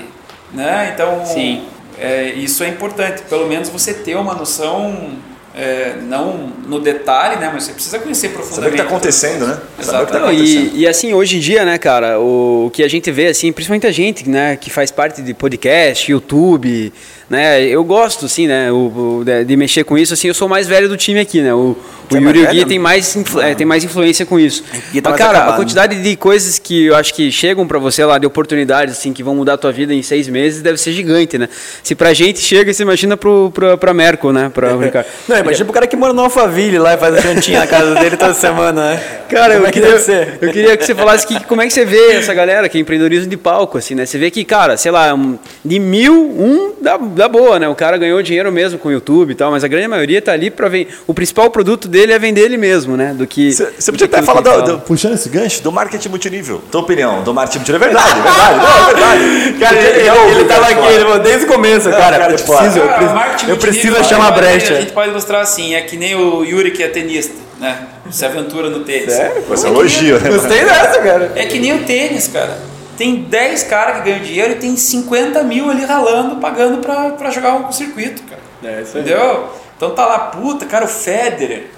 [0.52, 0.92] né?
[0.94, 1.64] Então, Sim.
[1.98, 3.22] É, isso é importante.
[3.22, 5.18] Pelo menos você ter uma noção
[5.54, 7.50] é, não no detalhe, né?
[7.52, 8.54] Mas você precisa conhecer profundamente.
[8.56, 9.58] Saber o que está acontecendo, né?
[9.78, 10.12] Exato.
[10.12, 13.26] Tá e, e, assim, hoje em dia, né, cara, o, o, que a gente vê,
[13.26, 16.92] assim, principalmente a gente, né, que faz parte de podcast, YouTube,
[17.28, 17.62] né?
[17.64, 18.70] Eu gosto, assim, né?
[18.70, 21.20] O, o- de, de mexer com isso, assim, eu sou o mais velho do time
[21.20, 21.52] aqui, né?
[21.52, 21.76] O,
[22.10, 24.62] o é Yuri e o Gui tem mais, influ- é, tem mais influência com isso.
[24.62, 25.54] Tá Mas, mais cara, acabado.
[25.54, 29.12] a quantidade de coisas que eu acho que chegam pra você lá, de oportunidades, assim,
[29.12, 31.48] que vão mudar a tua vida em seis meses, deve ser gigante, né?
[31.82, 34.50] Se pra gente chega, você imagina pro, pro, pra Merkel, né?
[34.52, 35.06] Pra, Ricardo.
[35.28, 37.94] Não, imagina pro cara que mora no Alphaville lá e faz a jantinha na casa
[37.94, 39.02] dele toda semana, né?
[39.28, 40.38] Cara, Como eu, é que queria, ser?
[40.40, 42.80] eu queria que você falasse que, como é que você vê essa galera que é
[42.80, 44.04] empreendedorismo de palco, assim, né?
[44.04, 45.16] Você vê que, cara, sei lá,
[45.64, 47.68] de mil, um dá, dá boa, né?
[47.68, 50.32] O cara ganhou dinheiro mesmo com o YouTube e tal, mas a grande maioria tá
[50.32, 50.88] ali para vender.
[51.06, 53.12] O principal produto dele é vender ele mesmo, né?
[53.12, 53.52] Do que.
[53.52, 54.62] Você você podia até falar, ele do, fala.
[54.72, 56.62] do- puxando esse gancho, do marketing multinível.
[56.70, 57.86] Tua opinião, do marketing multinível.
[57.88, 58.56] É verdade, é verdade.
[58.56, 59.58] Não, é verdade.
[59.58, 62.18] Cara, ele, Legal ele, ouvir ele tava cara aqui, ele falou desde o começo, cara.
[62.18, 64.74] cara eu preciso, eu, Cara, preciso- marketing eu preciso multinível, achar uma brecha.
[64.74, 67.86] A gente pode ilustrar assim, é que nem o Yuri que é tenista, né?
[68.10, 69.12] Se aventura no tênis.
[69.12, 69.44] Sério?
[69.52, 70.30] Isso é um elogio, né?
[70.34, 71.32] Gostei dessa, cara.
[71.36, 72.58] É que nem o tênis, cara.
[72.98, 77.30] Tem 10 caras que ganham dinheiro e tem 50 mil ali ralando, pagando pra, pra
[77.30, 78.42] jogar o circuito, cara.
[78.62, 79.02] É isso aí.
[79.02, 79.48] Entendeu?
[79.76, 81.70] Então tá lá, puta, cara, o Federer.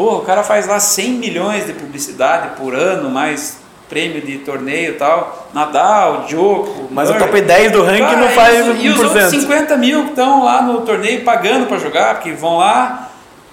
[0.00, 4.92] Porra, o cara faz lá 100 milhões de publicidade por ano, mais prêmio de torneio
[4.92, 5.50] e tal.
[5.52, 6.86] Nadal, Djokovic.
[6.90, 7.26] Mas o Murray.
[7.28, 9.30] top 10 do ranking não e faz os- E os outros 1%.
[9.42, 13.10] 50 mil que estão lá no torneio pagando pra jogar, porque vão lá,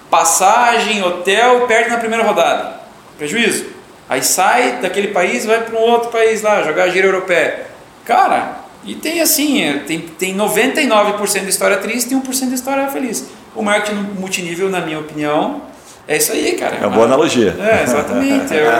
[0.08, 2.80] passagem, hotel e perdem na primeira rodada.
[3.18, 3.66] Prejuízo.
[4.08, 7.66] Aí sai daquele país e vai para um outro país lá, jogar gira europeia.
[8.06, 8.52] Cara,
[8.86, 13.26] e tem assim, é, tem, tem 99% de história triste e 1% de história feliz.
[13.54, 15.68] O marketing multinível, na minha opinião,
[16.08, 16.76] é isso aí, cara.
[16.76, 17.54] É uma boa analogia.
[17.60, 18.54] É, exatamente.
[18.54, 18.72] Eu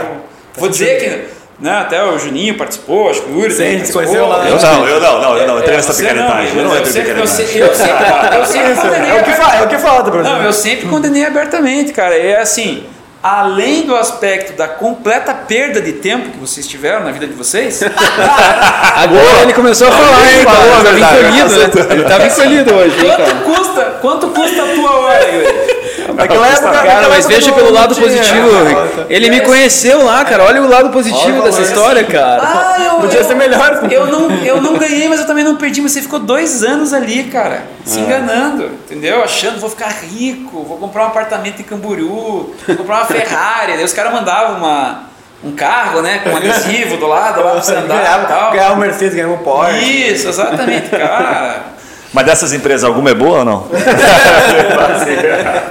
[0.57, 4.01] vou dizer que né, até o Juninho participou, acho que o Yuri Sim, participou.
[4.01, 4.45] conheceu lá.
[4.47, 6.57] Eu não, eu não, não, eu não entrei É, nessa picaretagem.
[6.57, 7.45] Eu não eu entrei em sempre- eu picaretagem.
[7.47, 10.23] sempre- eu sempre- eu sempre condenei É o que, é o que falta você.
[10.23, 12.15] Não, eu sempre condenei abertamente, cara.
[12.15, 12.85] É assim,
[13.21, 17.81] além do aspecto da completa perda de tempo que vocês tiveram na vida de vocês,
[18.95, 21.93] Agora ele começou a falar, hein, falou verdade, encolhido, né?
[21.93, 23.23] Ele tava encolhido hoje, hein, cara?
[23.23, 25.78] quanto custa, quanto custa a tua hora, Yuri?
[26.13, 28.49] Naquela época, Cara, naquela mas época veja pelo lado tinha- positivo.
[29.09, 30.43] Ele me conheceu lá, cara.
[30.43, 32.41] Olha o lado positivo dessa história, cara.
[32.43, 33.87] Ah, eu, Podia eu- ser melhor.
[33.91, 35.81] Eu não, eu não ganhei, mas eu também não perdi.
[35.81, 39.23] Mas você ficou dois anos ali, cara, se enganando, entendeu?
[39.23, 43.73] Achando, vou ficar rico, vou comprar um apartamento em Camboriú, vou comprar uma Ferrari.
[43.73, 45.03] Daí os caras mandavam uma,
[45.43, 48.51] um carro, né, com um adesivo do lado lá pra você andar e Ganhava, tal.
[48.51, 50.11] ganhava um Mercedes, ganhava um Porsche.
[50.11, 51.78] Isso, exatamente, cara.
[52.11, 53.67] Mas dessas empresas, alguma é boa ou não?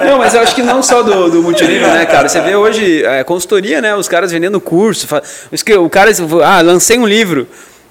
[0.05, 2.28] Não, mas eu acho que não só do, do multinível, né, cara?
[2.28, 3.95] Você vê hoje é, consultoria, né?
[3.95, 5.07] Os caras vendendo curso.
[5.07, 6.11] fa- os que- O cara,
[6.45, 7.47] ah, lancei um livro.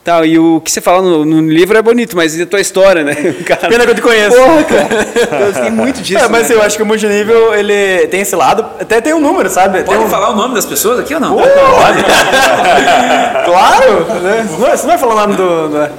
[0.08, 2.62] Tal, e o que você fala no, no livro é bonito, mas e a tua
[2.62, 3.14] história, né?
[3.46, 4.38] Cara, Pena que eu te conheço.
[4.38, 5.52] Porra, cara.
[5.64, 6.24] Tem muito disso.
[6.24, 6.56] É, mas né?
[6.56, 9.80] eu acho que o multinível, ele tem esse lado, até tem um número, sabe?
[9.80, 10.10] Tem Pode um...
[10.10, 11.36] falar o nome das pessoas aqui ou não?
[13.44, 14.06] Claro!
[14.22, 14.48] Né?
[14.50, 15.68] Você não- Você não vai falar o nome do.
[15.68, 15.76] do-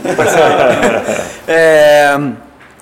[1.46, 2.18] É,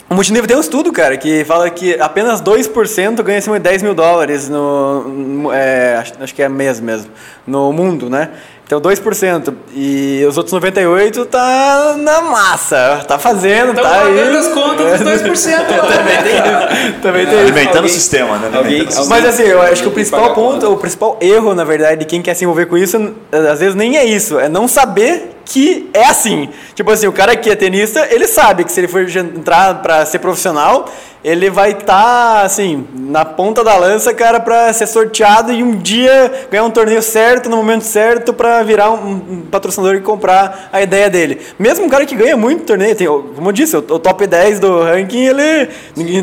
[0.08, 3.82] o multinível tem um estudo, cara, que fala que apenas 2% ganha acima de 10
[3.82, 5.02] mil dólares no.
[5.08, 7.10] no- é, acho, acho que é mês mesmo.
[7.44, 8.28] No mundo, né?
[8.66, 9.54] Então 2%.
[9.72, 13.04] E os outros 98% tá na massa.
[13.06, 14.36] Tá fazendo, Estão tá aí.
[14.36, 15.66] as contas dos 2%.
[15.66, 17.00] Também tem isso.
[17.00, 17.42] Também tem isso.
[17.44, 18.50] Alimentando alguém- o sistema, né?
[18.58, 19.06] alguém- o sistema.
[19.08, 22.20] Mas assim, eu acho que o principal ponto, o principal erro, na verdade, de quem
[22.20, 26.04] quer se envolver com isso, às vezes nem é isso, é não saber que é
[26.04, 26.50] assim.
[26.74, 30.04] Tipo assim, o cara que é tenista, ele sabe que se ele for entrar pra
[30.04, 30.86] ser profissional,
[31.24, 36.46] ele vai estar, assim, na ponta da lança, cara, pra ser sorteado e um dia
[36.50, 41.08] ganhar um torneio certo, no momento certo, pra virar um, patrocinador e comprar a ideia
[41.08, 41.40] dele.
[41.58, 44.82] Mesmo um cara que ganha muito torneio, tem, como eu disse, o, top 10 do
[44.82, 45.68] ranking, ele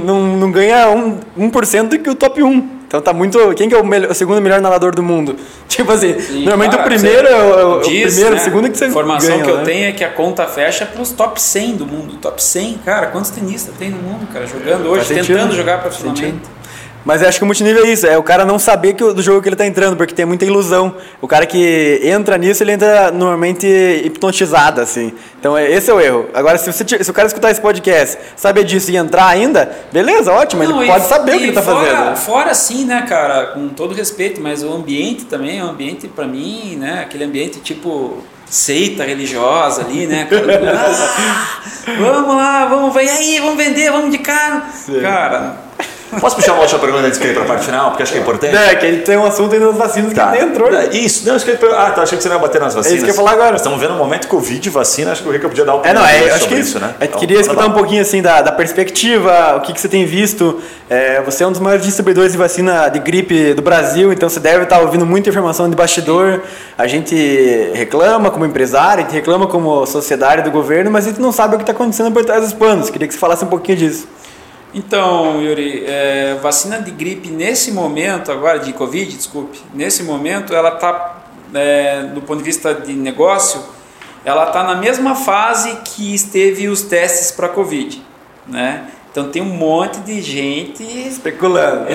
[0.03, 2.82] não, não ganha um, 1% do que o top 1.
[2.93, 3.39] Então tá muito.
[3.55, 5.35] Quem que é o, melhor- o segundo melhor nadador do mundo?
[5.67, 8.77] Tipo assim, normalmente Cara, o primeiro é o, o diz, primeiro, né, o segundo que
[8.77, 9.63] você A informação ganha, que eu né?
[9.63, 12.17] tenho é que a conta fecha para os top 100 do mundo.
[12.21, 16.35] Top 100, cara, quantos tenistas tem no mundo, cara, jogando hoje, tentando jogar profissionalmente.
[17.05, 19.13] Mas eu acho que o multinível é isso, é o cara não saber que, o-
[19.13, 20.95] do jogo que ele tá entrando, porque tem muita ilusão.
[21.21, 23.67] O cara que entra nisso, ele entra normalmente
[24.05, 25.11] hipnotizado, assim.
[25.39, 26.29] Então é- esse é o erro.
[26.33, 30.31] Agora, se, você, se o cara escutar esse podcast, saber disso e entrar ainda, beleza,
[30.31, 32.15] ótimo, Não, ele pode saber o que ele tá fora, fazendo.
[32.15, 36.25] Fora sim, né, cara, com todo respeito, mas o ambiente também é um ambiente pra
[36.25, 41.49] mim, né, aquele ambiente tipo seita religiosa ali, né, cara, ah,
[41.99, 44.63] vamos lá, vamos, vai aí, vamos vender, vamos de cara.
[45.01, 45.55] Cara,
[46.19, 48.17] Posso puxar uma última pergunta antes de ir para a parte final, porque acho que
[48.17, 48.55] é importante?
[48.55, 50.27] É, que a gente tem um assunto aí das vacinas Tá.
[50.31, 50.71] que nem entrou.
[50.71, 50.89] né?
[50.91, 51.77] Isso, não, isso que eu.
[51.77, 52.99] Ah, tá, achei que você não ia bater nas vacinas.
[52.99, 53.51] que eu ia falar agora.
[53.51, 55.93] Nós estamos vendo um momento Covid, vacina, acho que o Rica podia dar um É,
[55.93, 56.93] não, é, acho que isso, né?
[56.99, 57.79] eu Então, queria escutar um bala.
[57.79, 60.59] pouquinho assim da, da perspectiva, o que, que você tem visto.
[60.89, 64.39] É, você é um dos maiores distribuidores de vacina de gripe do Brasil, então você
[64.39, 66.41] deve estar ouvindo muita informação de bastidor.
[66.77, 67.15] A gente
[67.73, 71.55] reclama como empresário, a gente reclama como sociedade do governo, mas a gente não sabe
[71.55, 72.89] o que está acontecendo por trás dos panos.
[72.89, 74.07] Queria que você falasse um pouquinho disso.
[74.73, 80.73] Então, Yuri, é, vacina de gripe nesse momento, agora de Covid, desculpe, nesse momento ela
[80.73, 81.23] está,
[82.13, 83.61] do ponto de vista de negócio,
[84.25, 88.01] ela está na mesma fase que esteve os testes para Covid,
[88.47, 88.87] né?
[89.11, 91.85] Então tem um monte de gente Especulando.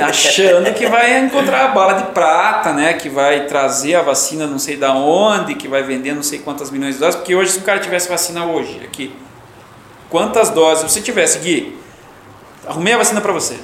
[0.00, 2.94] achando que vai encontrar a bala de prata, né?
[2.94, 6.70] Que vai trazer a vacina não sei da onde, que vai vender não sei quantas
[6.70, 9.14] milhões de doses, porque hoje se o cara tivesse vacina hoje aqui,
[10.08, 11.76] quantas doses você tivesse, Gui?
[12.68, 13.56] Arrumei a vacina para você.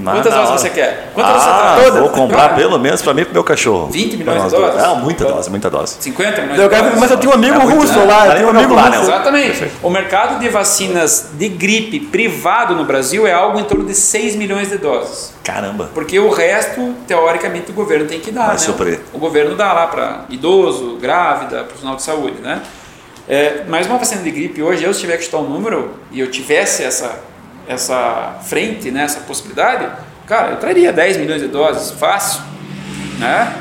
[0.00, 0.58] Na- Quantas na doses hora.
[0.58, 1.10] você quer?
[1.14, 2.00] Quantas ah, você traz?
[2.02, 3.86] vou comprar pelo menos para mim e pro meu cachorro.
[3.92, 4.82] 20 milhões de doses?
[4.82, 5.96] Ah, muita dose, muita dose.
[6.00, 7.00] 50 milhões Eu de quero- doses?
[7.00, 8.90] mas eu tenho um amigo É russo lá, Dá eu tenho um amigo russo.
[8.90, 8.98] né?
[9.02, 9.46] Exatamente.
[9.50, 9.74] Perfeito.
[9.82, 14.34] O mercado de vacinas de gripe privado no Brasil é algo em torno de 6
[14.34, 15.32] milhões de doses.
[15.44, 15.90] Caramba.
[15.94, 18.46] Porque o resto, teoricamente, o governo tem que dar.
[18.46, 18.58] Vai né?
[18.58, 19.00] suprir.
[19.12, 22.62] O governo dá lá para idoso, grávida, profissional de saúde, né?
[23.28, 26.18] É, mas uma vacina de gripe hoje, eu se tiver que chutar um número e
[26.18, 27.20] eu tivesse essa,
[27.68, 29.86] essa frente, né, essa possibilidade,
[30.26, 32.42] cara, eu traria 10 milhões de doses, fácil,
[33.18, 33.54] né?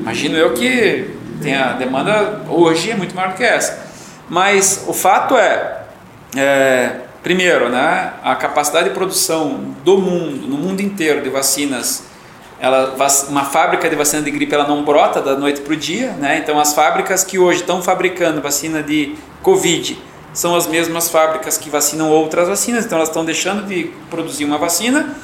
[0.00, 1.10] Imagino eu que
[1.40, 3.86] tem a demanda hoje é muito maior do que essa.
[4.28, 5.82] Mas o fato é,
[6.36, 12.04] é, primeiro, né, a capacidade de produção do mundo, no mundo inteiro, de vacinas,
[12.58, 12.96] ela,
[13.28, 16.38] uma fábrica de vacina de gripe ela não brota da noite para o dia, né?
[16.38, 21.68] Então as fábricas que hoje estão fabricando vacina de Covid são as mesmas fábricas que
[21.70, 25.14] vacinam outras vacinas, então elas estão deixando de produzir uma vacina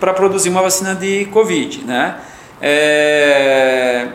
[0.00, 2.16] para produzir uma vacina de Covid, né?
[2.60, 4.06] É,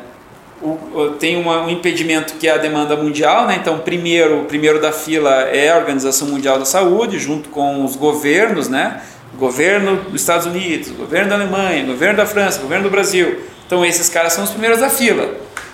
[0.61, 3.57] o- tem uma- um impedimento que é a demanda mundial, né?
[3.61, 8.67] então primeiro, primeiro da fila é a Organização Mundial da Saúde, junto com os governos,
[8.67, 9.01] né?
[9.37, 13.39] governo dos Estados Unidos, governo da Alemanha, governo da França, governo do Brasil.
[13.65, 15.29] Então esses caras são os primeiros da fila.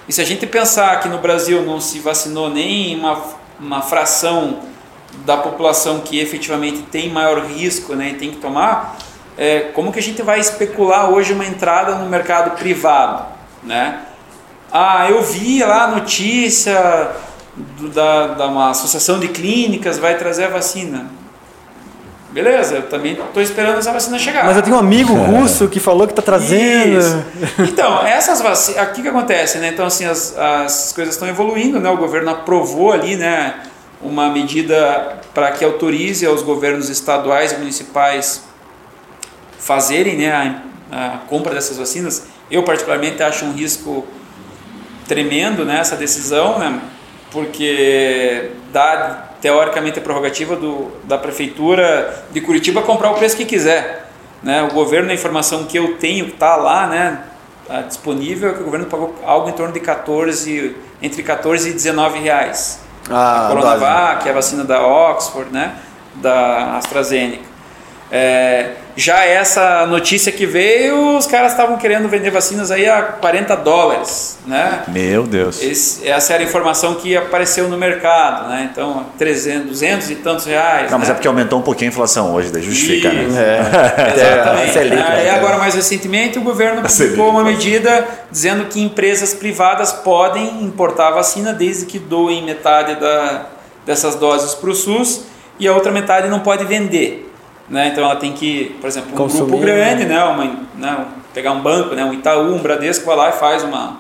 [0.07, 3.23] E se a gente pensar que no Brasil não se vacinou nem uma,
[3.59, 4.59] uma fração
[5.25, 8.97] da população que efetivamente tem maior risco né, e tem que tomar,
[9.37, 13.25] é, como que a gente vai especular hoje uma entrada no mercado privado?
[13.63, 14.01] Né?
[14.71, 17.11] Ah, eu vi lá a notícia
[17.55, 21.07] do- da, da uma associação de clínicas vai trazer a vacina.
[22.35, 24.43] Beleza, eu também estou esperando essa vacina chegar.
[24.43, 26.99] Mas eu tenho um amigo russo que falou que está trazendo.
[26.99, 27.23] Isso.
[27.59, 29.69] Então, essas vacinas, aqui que acontece, né?
[29.69, 31.89] Então, assim, as, as coisas estão evoluindo, né?
[31.89, 33.63] O governo aprovou ali, né?
[34.01, 38.43] Uma medida para que autorize aos governos estaduais e municipais
[39.57, 40.61] fazerem, né?
[40.91, 42.23] A, a compra dessas vacinas.
[42.51, 44.05] Eu particularmente acho um risco
[45.07, 46.81] tremendo nessa decisão, né?
[47.31, 54.09] Porque dá teoricamente a prerrogativa do, da prefeitura de Curitiba comprar o preço que quiser,
[54.41, 54.63] né?
[54.63, 57.21] O governo, a informação que eu tenho que está lá, né?
[57.67, 61.73] Tá disponível é que o governo pagou algo em torno de 14, entre 14 e
[61.73, 62.79] 19 reais.
[63.07, 65.75] Ah, a Coronavac, que é a vacina da Oxford, né?
[66.15, 67.43] Da AstraZeneca.
[68.17, 73.53] É, já essa notícia que veio, os caras estavam querendo vender vacinas aí a 40
[73.57, 74.83] dólares, né?
[74.87, 75.61] Meu Deus.
[75.61, 78.69] Esse- essa era a informação que apareceu no mercado, né?
[78.71, 80.89] Então, 300, 200 e tantos reais.
[80.89, 81.11] Não, mas né?
[81.11, 83.31] é porque aumentou um pouquinho a inflação hoje, daí justifica, Isso.
[83.31, 83.57] né?
[84.15, 84.69] Exatamente.
[84.69, 85.09] É, Selic, né?
[85.09, 85.25] né?
[85.25, 91.11] E agora, mais recentemente, o governo publicou uma medida dizendo que empresas privadas podem importar
[91.11, 93.47] vacina desde que doem metade da,
[93.85, 95.23] dessas doses para o SUS
[95.59, 97.24] e a outra metade não pode vender.
[97.67, 97.87] Né?
[97.87, 100.23] Então ela tem que, por exemplo, um Consumir, grupo grande, né?
[100.23, 100.45] Uma,
[100.75, 101.05] né?
[101.33, 102.05] pegar um banco, né?
[102.05, 103.99] um Itaú, um Bradesco, vai lá e faz uma,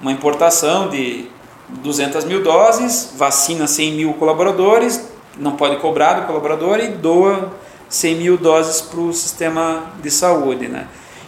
[0.00, 1.26] uma importação de
[1.68, 5.08] 200 mil doses, vacina 100 mil colaboradores,
[5.38, 7.52] não pode cobrar do colaborador e doa
[7.88, 10.68] 100 mil doses para o sistema de saúde.
[10.68, 10.86] Né?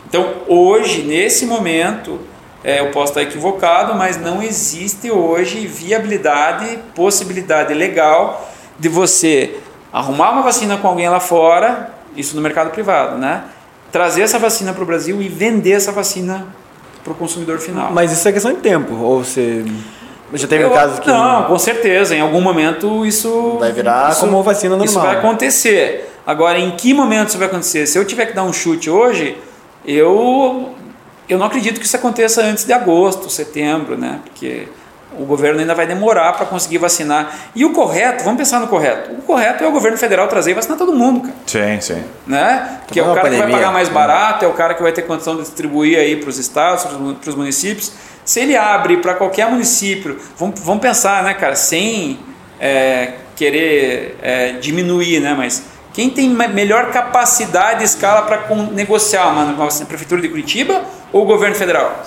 [0.09, 2.21] Então, hoje, nesse momento,
[2.63, 9.57] é, eu posso estar equivocado, mas não existe hoje viabilidade, possibilidade legal de você
[9.99, 13.45] arrumar uma vacina com alguém lá fora, isso no mercado privado, né?
[13.93, 16.47] trazer essa vacina para o Brasil e vender essa vacina
[17.03, 17.91] para o consumidor final.
[17.93, 18.95] Mas isso é questão de tempo.
[18.95, 19.65] Ou você.
[20.35, 21.07] Já teve Eu- casos que.
[21.09, 22.15] Não, com certeza.
[22.15, 23.57] Em algum momento isso.
[23.59, 24.87] Vai virar isso- como vacina normal.
[24.87, 26.13] Isso vai acontecer.
[26.27, 27.87] Agora, em que momento isso vai acontecer?
[27.87, 29.39] Se eu tiver que dar um chute hoje,
[29.87, 30.75] eu,
[31.29, 34.19] eu não acredito que isso aconteça antes de agosto, setembro, né?
[34.25, 34.69] Porque
[35.19, 37.35] o governo ainda vai demorar para conseguir vacinar.
[37.55, 39.13] E o correto, vamos pensar no correto.
[39.13, 41.35] O correto é o governo federal trazer e vacinar todo mundo, cara.
[41.47, 42.05] Sim, sim.
[42.27, 42.81] Né?
[42.89, 43.57] Que é o cara que vai pandemia.
[43.59, 46.39] pagar mais barato, é o cara que vai ter condição de distribuir aí para os
[46.39, 47.93] estados, para os municípios.
[48.25, 52.19] Se ele abre para qualquer município, vamos, vamos pensar, né, cara, sem
[52.61, 55.63] é, querer é, diminuir, né, mas
[55.97, 61.25] quem tem melhor capacidade de escala para negociar uma, uma prefeitura de Curitiba ou o
[61.25, 62.05] governo federal?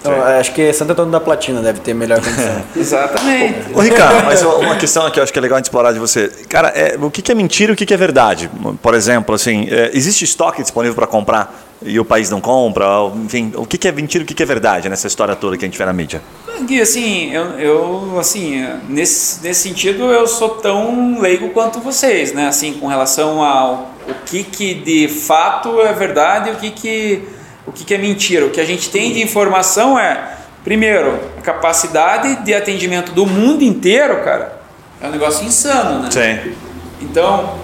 [0.00, 2.62] Então, acho que Santo Antônio da Platina deve ter melhor condição.
[2.76, 3.72] Exatamente.
[3.74, 5.98] Ô, Ricardo, mas uma questão que eu acho que é legal a gente explorar de
[5.98, 6.28] você.
[6.48, 8.50] Cara, é, o que é mentira e o que é verdade?
[8.82, 12.86] Por exemplo, assim, é, existe estoque disponível para comprar e o país não compra?
[13.24, 15.64] Enfim, o que é mentira e o que que é verdade nessa história toda que
[15.64, 16.20] a gente vê na mídia?
[16.62, 22.48] Gui, assim, eu, eu assim, nesse, nesse sentido eu sou tão leigo quanto vocês, né?
[22.48, 27.28] Assim, com relação ao o que, que de fato é verdade e o que, que,
[27.68, 28.46] o que, que é mentira.
[28.46, 33.62] O que a gente tem de informação é, primeiro, a capacidade de atendimento do mundo
[33.62, 34.58] inteiro, cara,
[35.00, 36.10] é um negócio insano, né?
[36.10, 36.54] Sim.
[37.00, 37.58] Então,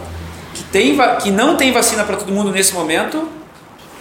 [0.53, 3.29] que, tem, que não tem vacina para todo mundo nesse momento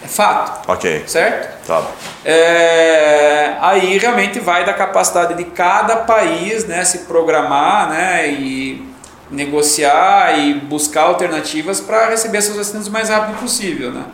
[0.04, 1.04] é fato, Ok.
[1.06, 1.66] certo?
[1.66, 1.82] Tá.
[2.24, 8.86] É, aí realmente vai da capacidade de cada país né, se programar né, e
[9.30, 13.90] negociar e buscar alternativas para receber essas vacinas o mais rápido possível.
[13.92, 14.04] Né?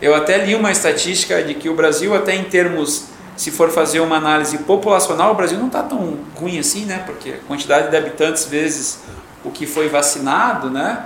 [0.00, 3.04] Eu até li uma estatística de que o Brasil, até em termos,
[3.36, 7.02] se for fazer uma análise populacional, o Brasil não está tão ruim assim, né?
[7.06, 9.00] porque a quantidade de habitantes vezes
[9.44, 10.98] o que foi vacinado, né?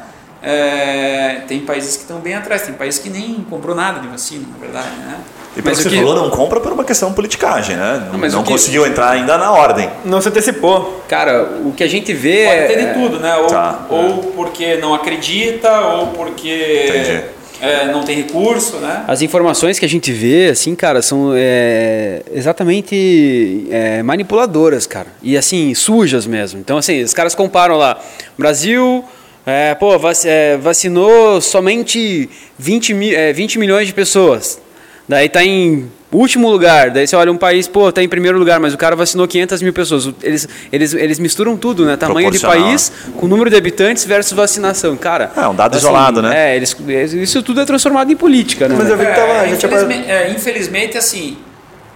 [0.42, 4.44] É, tem países que estão bem atrás, tem países que nem comprou nada de vacina,
[4.52, 4.90] na verdade.
[4.96, 5.18] Né?
[5.56, 7.76] E pelo Mas que o você que- falou, não compra por uma questão de politicagem,
[7.76, 8.08] né?
[8.10, 9.88] Não, mas não que- conseguiu entrar ainda na ordem.
[10.04, 11.04] Não se antecipou.
[11.08, 12.66] Cara, o que a gente vê Pode é.
[12.66, 13.36] ter de tudo, né?
[13.36, 13.86] Ou, Tá.
[13.88, 17.22] ou porque não acredita, ou porque Entendi.
[17.62, 19.04] É, não tem recurso, né?
[19.06, 25.06] As informações que a gente vê, assim, cara, são é, exatamente é, manipuladoras, cara.
[25.22, 26.58] E, assim, sujas mesmo.
[26.60, 27.98] Então, assim, os caras comparam lá.
[28.36, 29.04] Brasil,
[29.46, 29.92] é, pô,
[30.24, 34.60] é, vacinou somente 20, mi- é, 20 milhões de pessoas.
[35.08, 36.90] Daí tá em último lugar.
[36.90, 39.62] Daí você olha um país, pô, tá em primeiro lugar, mas o cara vacinou 500
[39.62, 40.10] mil pessoas.
[40.22, 41.96] Eles, eles, eles misturam tudo, né?
[41.96, 44.96] Tamanho de país com número de habitantes versus vacinação.
[44.96, 45.32] Cara...
[45.36, 46.52] É, um dado assim, isolado, né?
[46.52, 46.76] É, eles,
[47.14, 48.74] isso tudo é transformado em política, né?
[48.78, 49.32] Mas eu vi que tava.
[49.32, 51.38] É, infelizmente, é, infelizmente, assim,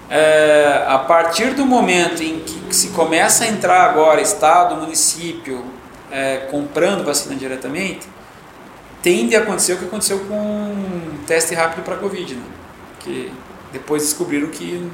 [0.09, 5.65] é, a partir do momento em que se começa a entrar agora Estado, município,
[6.11, 8.07] é, comprando vacina diretamente,
[9.03, 12.43] tende a acontecer o que aconteceu com o teste rápido para Covid, né?
[13.01, 13.31] Que
[13.79, 14.91] depois descobriram que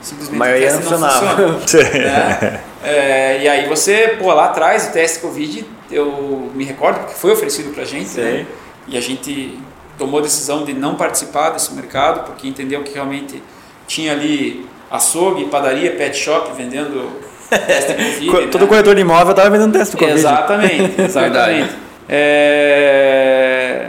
[0.00, 1.58] simplesmente A maioria o teste não funcionava.
[1.60, 1.88] funciona.
[1.90, 2.60] né?
[2.84, 7.30] É, e aí você, pô, lá atrás o teste Covid, eu me recordo porque foi
[7.30, 8.44] oferecido pra gente, né?
[8.88, 9.56] E a gente
[9.96, 13.40] tomou a decisão de não participar desse mercado porque entendeu que realmente
[13.86, 17.08] tinha ali açougue, padaria, pet shop vendendo
[17.48, 18.26] teste Covid.
[18.26, 18.46] Co- né?
[18.50, 20.18] Todo corretor de imóvel tava vendendo teste Covid.
[20.18, 21.70] Exatamente, exatamente.
[22.08, 23.88] É,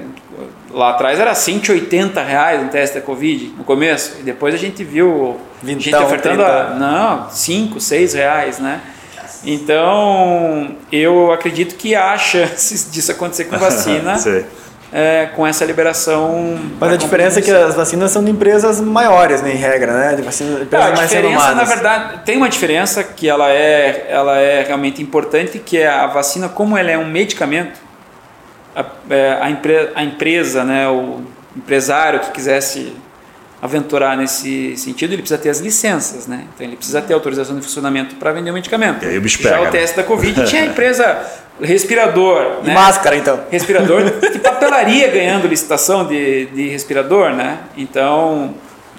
[0.73, 4.83] Lá atrás era 180 reais um teste da Covid no começo, e depois a gente
[4.83, 8.81] viu gente Vintão, ofertando a, não, 5, 6 reais, né?
[9.45, 14.15] Então, eu acredito que há chances disso acontecer com vacina,
[14.91, 16.57] é, com essa liberação.
[16.79, 20.15] Mas a diferença é que as vacinas são de empresas maiores, né, em regra, né?
[20.15, 24.07] De vacina, Ah, empresas a mais diferença, na verdade, tem uma diferença que ela é,
[24.09, 27.79] ela é realmente importante, que é a vacina, como ela é um medicamento,
[28.75, 31.21] a, é, a, empre- a empresa, né, o
[31.55, 32.93] empresário que quisesse
[33.61, 36.43] aventurar nesse sentido, ele precisa ter as licenças, né?
[36.53, 39.05] Então ele precisa ter autorização de funcionamento para vender o medicamento.
[39.05, 41.17] E aí o bicho Já o teste da Covid tinha a empresa
[41.61, 42.73] respirador, né?
[42.73, 43.39] máscara, então.
[43.49, 47.59] respirador de papelaria ganhando licitação de, de respirador, né?
[47.77, 48.53] Então,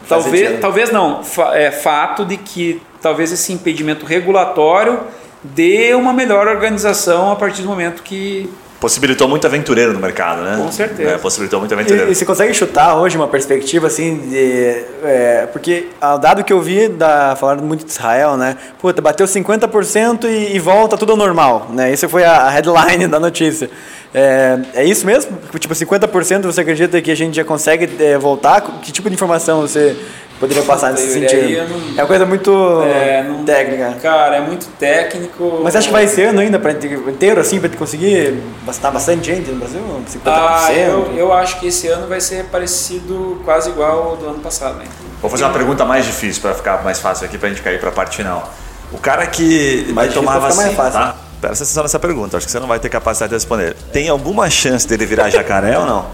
[0.09, 1.21] talvez, talvez não.
[1.53, 5.01] É fato de que talvez esse impedimento regulatório
[5.43, 8.51] dê uma melhor organização a partir do momento que
[8.85, 10.59] Possibilitou muito aventureiro no mercado, né?
[10.59, 11.13] Com certeza.
[11.13, 12.13] É, possibilitou muito E, aventureiro.
[12.13, 14.85] e você consegue chutar hoje uma perspectiva assim de.
[15.03, 18.59] é, porque o dado que eu vi, da, falando muito de Israel, né?
[18.79, 21.95] Puta, bateu 50% e, e volta tudo ao normal, né?
[21.95, 23.71] Isso foi a, a headline da notícia.
[24.13, 25.39] É, é isso mesmo?
[25.59, 28.61] Tipo, 50% você acredita que a gente já consegue é, voltar?
[28.83, 29.97] Que tipo de informação você
[30.41, 31.69] poderia passar nesse sentido?
[31.69, 33.95] não- É uma coisa muito É, não- técnica.
[34.03, 35.61] Cara, é muito técnico.
[35.63, 39.51] Mas acha que vai esse ano ainda para inteiro assim para conseguir vacinar bastante gente
[39.51, 39.81] no Brasil?
[40.07, 40.21] 50%?
[40.27, 44.39] Ah, eu, eu acho que esse ano vai ser parecido, quase igual ao do ano
[44.41, 44.77] passado.
[44.79, 44.85] Né?
[45.21, 47.81] Vou fazer uma pergunta mais difícil para ficar mais fácil aqui para a gente cair
[47.81, 48.53] para a parte final.
[48.93, 51.01] O cara que vai difícil tomar pra ficar vacina, mais fácil.
[51.13, 51.17] tá?
[51.41, 53.75] Presta atenção nessa pergunta, acho que você não vai ter capacidade de responder.
[53.93, 56.07] Tem alguma chance dele virar jacaré ou não?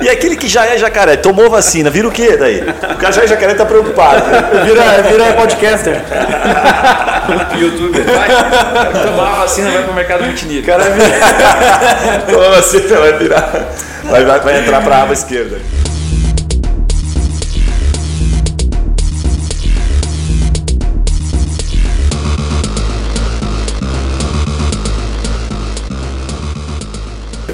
[0.00, 2.60] E aquele que já é jacaré, tomou vacina, vira o quê daí?
[2.60, 4.22] O cara já é jacaré tá preocupado.
[4.64, 6.02] Vira, vira podcaster.
[7.58, 8.28] YouTube, vai.
[9.06, 10.64] Tomar a vacina, vai pro mercado multinível.
[10.64, 11.18] Cara vira.
[12.26, 13.68] Tomou vacina, vai virar.
[14.04, 15.58] Vai, vai, vai entrar pra aba esquerda.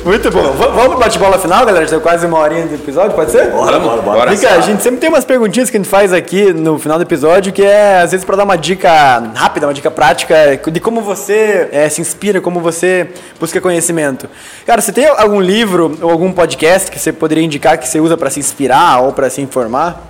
[0.04, 0.42] Muito bom.
[0.52, 1.86] V- vamos pro bate-bola final, galera?
[1.86, 3.50] Já quase uma horinha do episódio, pode ser?
[3.50, 4.18] Bora, bora, bora.
[4.18, 4.30] Bora.
[4.32, 7.02] Rica, a gente sempre tem umas perguntinhas que a gente faz aqui no final do
[7.02, 8.90] episódio, que é, às vezes, para dar uma dica
[9.34, 13.08] rápida, uma dica prática de como você eh, se inspira, como você
[13.40, 14.28] busca conhecimento.
[14.66, 18.14] Cara, você tem algum livro ou algum podcast que você poderia indicar que você usa
[18.14, 20.02] para se inspirar ou para se informar?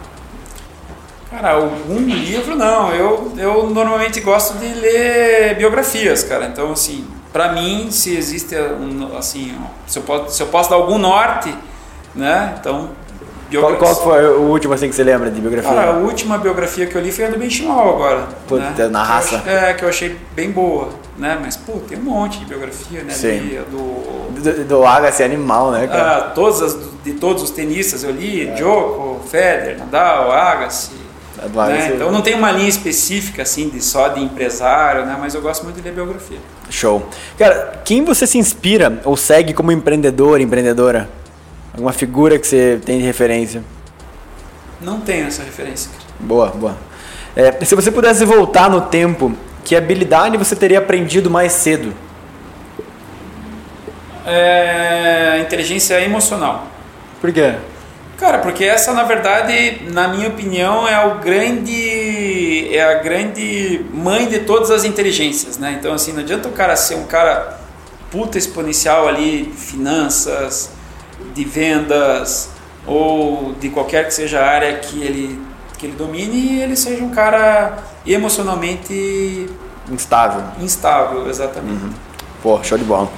[1.31, 2.91] Cara, algum livro não.
[2.93, 6.47] Eu, eu normalmente gosto de ler biografias, cara.
[6.47, 7.05] Então, assim,
[7.35, 9.59] pra mim, se existe um, assim,
[9.89, 11.53] se eu posso, se eu posso dar algum norte,
[12.15, 12.55] né?
[12.61, 12.91] Então,
[13.53, 15.69] Qual, qual foi o último assim que você lembra de biografia?
[15.69, 18.29] Cara, a última biografia que eu li foi a do Benchimol agora.
[18.47, 18.89] Puta, né?
[18.89, 19.43] na Que eu raça.
[19.47, 21.37] É, que eu achei bem boa, né?
[21.41, 23.13] Mas, pô, tem um monte de biografia, né?
[23.13, 23.59] Sim.
[23.69, 24.41] Do...
[24.41, 26.17] do, do Agassi animal, né, cara?
[26.17, 31.04] Ah, todas as, de todos os tenistas eu li, Djoko, Federer, Nadal, Agassi.
[31.45, 31.89] Agassi.
[31.89, 31.95] né?
[31.95, 35.17] Então não tem uma linha específica assim de só de empresário, né?
[35.19, 36.39] Mas eu gosto muito de ler biografia.
[36.71, 37.09] Show.
[37.39, 41.09] Cara, quem você se inspira ou segue como empreendedor, empreendedora?
[41.73, 43.63] Alguma figura que você tem de referência?
[44.81, 45.91] Não tenho essa referência.
[45.91, 46.05] cara.
[46.21, 46.77] Boa, boa.
[47.35, 49.35] É, se você pudesse voltar no tempo,
[49.65, 51.93] que habilidade você teria aprendido mais cedo?
[54.27, 56.67] É, inteligência emocional.
[57.21, 57.55] Por quê?
[58.19, 64.29] Cara, porque essa na verdade, na minha opinião, é o grande é a grande mãe
[64.29, 65.77] de todas as inteligências, né?
[65.79, 67.59] Então assim, não adianta o cara ser um cara
[68.11, 70.71] puta exponencial ali de finanças,
[71.35, 72.51] de vendas
[72.87, 75.41] ou de qualquer que seja a área que ele
[75.77, 79.49] que ele domine e ele seja um cara emocionalmente
[79.91, 80.43] Instável.
[80.61, 81.95] instável, exatamente.
[82.43, 83.11] Pô, show de bola.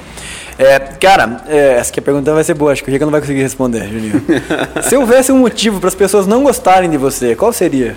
[0.58, 3.12] É, cara, é, essa aqui a pergunta vai ser boa, acho que o Rica não
[3.12, 4.24] vai conseguir responder, Juninho.
[4.82, 7.96] Se houvesse um motivo para as pessoas não gostarem de você, qual seria?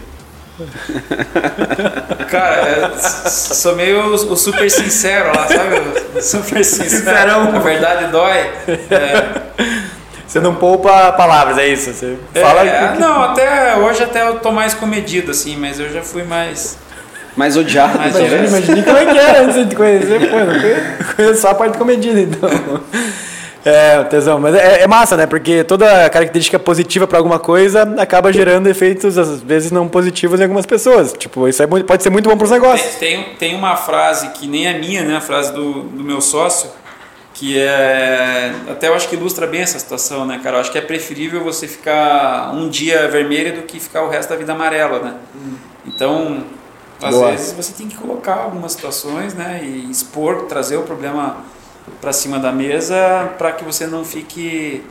[2.29, 6.21] Cara, é, sou meio o, super sincero lá, sabe?
[6.21, 6.89] Super sincero.
[6.89, 7.55] Sincerão.
[7.55, 8.49] A verdade dói.
[8.67, 9.41] É,
[10.27, 11.93] Você não poupa palavras, é isso?
[11.93, 12.65] Você fala.
[12.65, 16.77] é, não, até hoje até eu tô mais comedido, assim, mas eu já fui mais.
[17.37, 18.51] Mais odiado, Mais Imagina, talvez.
[18.67, 21.49] imagina como é que era antes de te conhecer, pô, eu não conheço, conheço só
[21.49, 22.49] a parte comedida, então.
[23.65, 25.25] É, tesão, mas é, é massa, né?
[25.27, 30.43] Porque toda característica positiva para alguma coisa acaba gerando efeitos, às vezes, não positivos em
[30.43, 31.11] algumas pessoas.
[31.13, 32.95] Tipo, isso é muito- pode ser muito bom para os negócios.
[32.95, 35.17] Tem, tem, tem uma frase que nem é minha, né?
[35.17, 36.69] A frase do, do meu sócio,
[37.33, 38.53] que é.
[38.71, 40.55] Até eu acho que ilustra bem essa situação, né, cara?
[40.55, 44.29] Eu acho que é preferível você ficar um dia vermelho do que ficar o resto
[44.29, 45.13] da vida amarela, né?
[45.85, 46.43] Então,
[47.01, 47.31] às Boa.
[47.31, 49.61] vezes você tem que colocar algumas situações, né?
[49.63, 51.37] E expor, trazer o problema
[52.01, 54.83] para cima da mesa para que você não fique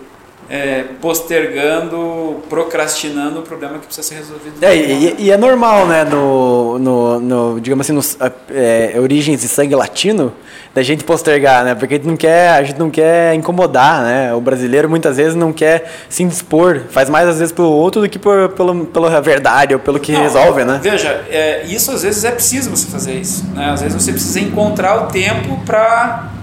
[0.51, 4.63] é, postergando, procrastinando o problema que precisa ser resolvido.
[4.63, 8.17] É, e, e é normal, né, no, no, no, digamos assim, nos
[8.51, 10.33] é, origens de sangue latino,
[10.75, 14.35] da gente postergar, né, porque a gente não quer, a gente não quer incomodar, né,
[14.35, 18.09] o brasileiro muitas vezes não quer se indispor, faz mais às vezes pelo outro do
[18.09, 20.81] que por, pelo, pela verdade ou pelo que Não, resolve, né.
[20.83, 23.45] Veja, é, isso às vezes é preciso você fazer isso.
[23.55, 23.71] Né?
[23.71, 26.38] Às vezes você precisa encontrar o tempo para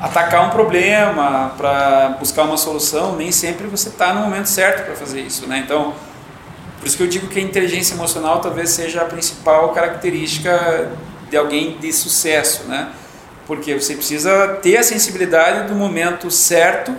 [0.00, 3.16] atacar um problema, para buscar uma solução.
[3.16, 5.46] Nem sempre você está no momento certo para fazer isso.
[5.46, 5.58] Né?
[5.64, 5.94] Então,
[6.78, 10.90] por isso que eu digo que a inteligência emocional talvez seja a principal característica
[11.28, 12.64] de alguém de sucesso.
[12.64, 12.88] Né?
[13.46, 16.94] Porque você precisa ter a sensibilidade do momento certo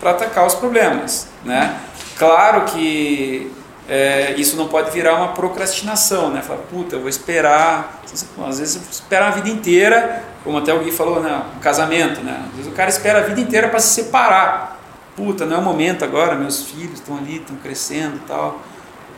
[0.00, 1.28] para atacar os problemas.
[1.44, 1.76] Né?
[2.16, 3.52] Claro que
[3.88, 6.42] é, isso não pode virar uma procrastinação, né?
[6.42, 8.02] Falar, puta, eu vou esperar.
[8.46, 11.42] Às vezes você espera a vida inteira, como até o Gui falou, né?
[11.56, 12.44] Um casamento, né?
[12.50, 14.78] Às vezes o cara espera a vida inteira para se separar.
[15.16, 18.60] Puta, não é o momento agora, meus filhos estão ali, estão crescendo e tal.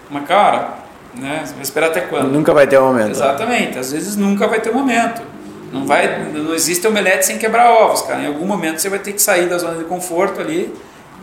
[0.08, 0.74] Mas, cara,
[1.14, 1.42] né?
[1.44, 2.30] Você vai esperar até quando?
[2.30, 3.10] Nunca vai ter um momento.
[3.10, 3.76] Exatamente.
[3.76, 5.20] Às vezes nunca vai ter um momento.
[5.72, 8.20] Não, vai, não existe omelete sem quebrar ovos, cara.
[8.20, 10.72] Em algum momento você vai ter que sair da zona de conforto ali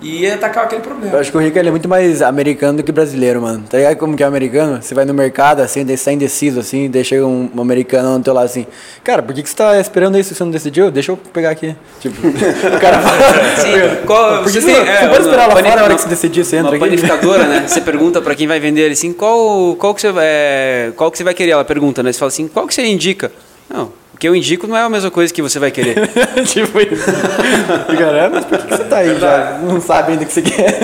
[0.01, 1.17] e atacar aquele Eu problema.
[1.17, 3.63] acho que o Rico ele é muito mais americano do que brasileiro, mano.
[3.69, 4.81] Tá ligado como que é americano?
[4.81, 8.67] Você vai no mercado, assim, tá indeciso, assim, chega um, americano no teu lado assim,
[9.03, 10.91] cara, por que, que você tá esperando isso se você não decidiu?
[10.91, 11.75] Deixa eu pegar aqui.
[11.99, 13.17] Tipo, o cara fala.
[13.57, 15.95] Sim, qual, Por que vocês você, têm- você é, pode esperar lá fora a hora
[15.95, 16.85] que você decidir, você entra Uma aqui.
[16.85, 17.63] panificadora, né?
[17.67, 21.17] Você pergunta pra quem vai vender ele assim, qual, qual, que você, é, qual que
[21.17, 21.51] você vai querer?
[21.51, 22.11] Ela pergunta, né?
[22.11, 23.31] Você fala assim, qual que você indica?
[23.69, 26.09] Não, o que eu indico não é a mesma coisa que você vai querer.
[26.47, 27.05] tipo isso.
[27.95, 29.59] Caramba, mas por que você tá aí já?
[29.61, 30.79] Não sabe ainda o que você quer.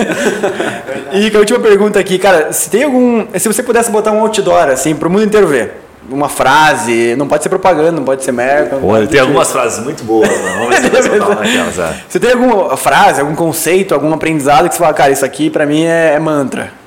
[1.12, 3.26] e a última pergunta aqui, cara, se tem algum.
[3.36, 5.80] Se você pudesse botar um outdoor, assim, pro mundo inteiro ver.
[6.08, 8.76] Uma frase, não pode ser propaganda, não pode ser merda.
[8.76, 10.58] Pô, tem algumas frases muito boas, mano.
[10.58, 11.78] Vamos ver se você vai naquelas.
[11.78, 11.96] É.
[12.08, 15.66] Você tem alguma frase, algum conceito, algum aprendizado que você fala, cara, isso aqui pra
[15.66, 16.83] mim é, é mantra?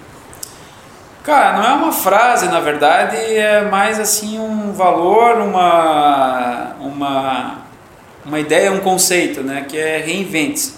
[1.27, 7.55] Cara, não é uma frase, na verdade, é mais assim um valor, uma, uma,
[8.25, 9.65] uma ideia, um conceito, né?
[9.67, 10.75] Que é reinvente-se.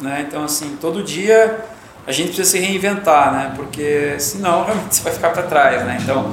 [0.00, 0.24] Né?
[0.26, 1.62] Então, assim, todo dia
[2.06, 3.52] a gente precisa se reinventar, né?
[3.54, 5.98] Porque senão realmente você vai ficar para trás, né?
[6.00, 6.32] Então,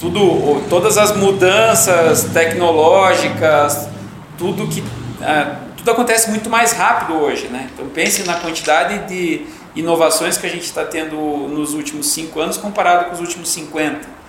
[0.00, 3.88] tudo, todas as mudanças tecnológicas,
[4.36, 4.82] tudo que
[5.22, 7.68] é, tudo acontece muito mais rápido hoje, né?
[7.72, 11.16] Então pense na quantidade de inovações que a gente está tendo
[11.48, 14.24] nos últimos cinco anos comparado com os últimos 50.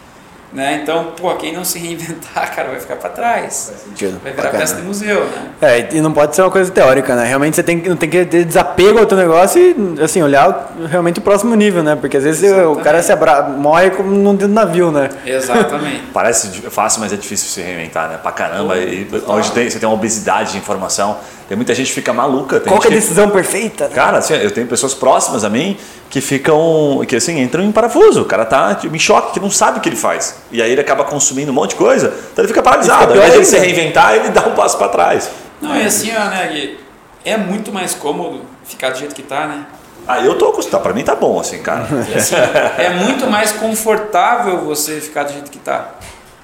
[0.55, 0.79] Né?
[0.81, 3.71] Então, pô, quem não se reinventar, cara, vai ficar para trás.
[3.71, 4.21] Faz sentido.
[4.23, 4.61] Vai virar Bacana.
[4.61, 5.49] peça de museu, né?
[5.61, 7.25] É, e não pode ser uma coisa teórica, né?
[7.25, 11.21] Realmente você tem, tem que ter desapego ao teu negócio e, assim, olhar realmente o
[11.21, 11.97] próximo nível, né?
[11.97, 12.79] Porque às vezes Exatamente.
[12.79, 13.43] o cara se abra...
[13.43, 15.09] morre como num navio, né?
[15.25, 16.03] Exatamente.
[16.13, 18.17] Parece fácil, mas é difícil se reinventar, né?
[18.17, 18.77] Pra caramba.
[18.77, 21.17] e, hoje tem, você tem uma obesidade de informação
[21.47, 22.59] tem muita gente que fica maluca.
[22.59, 23.87] Qual é a decisão perfeita?
[23.87, 23.93] Né?
[23.93, 25.77] Cara, assim, eu tenho pessoas próximas a mim
[26.09, 28.21] que ficam, que assim, entram em parafuso.
[28.21, 30.37] O cara tá em choque, que não sabe o que ele faz.
[30.51, 33.11] E aí ele acaba consumindo um monte de coisa, então ele fica paralisado.
[33.11, 35.29] Ao invés de se reinventar, ele dá um passo para trás.
[35.61, 36.75] Não, e assim, ó, né,
[37.23, 39.65] é muito mais cômodo ficar do jeito que tá, né?
[40.07, 40.83] Ah, eu tô acostumado.
[40.83, 41.87] Pra mim tá bom, assim, cara.
[42.15, 42.35] Assim,
[42.77, 45.95] é muito mais confortável você ficar do jeito que tá.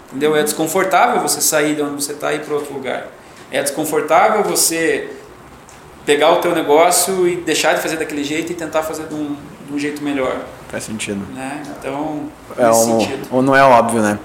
[0.10, 0.36] Entendeu?
[0.36, 3.06] É desconfortável você sair de onde você tá e ir para outro lugar.
[3.52, 5.10] É desconfortável você
[6.06, 9.36] pegar o teu negócio e deixar de fazer daquele jeito e tentar fazer de um,
[9.68, 10.41] de um jeito melhor.
[10.72, 11.22] Faz sentido.
[11.36, 11.62] Né?
[11.78, 12.22] Então,
[12.58, 13.28] é um, sentido.
[13.30, 14.18] Ou não é óbvio, né?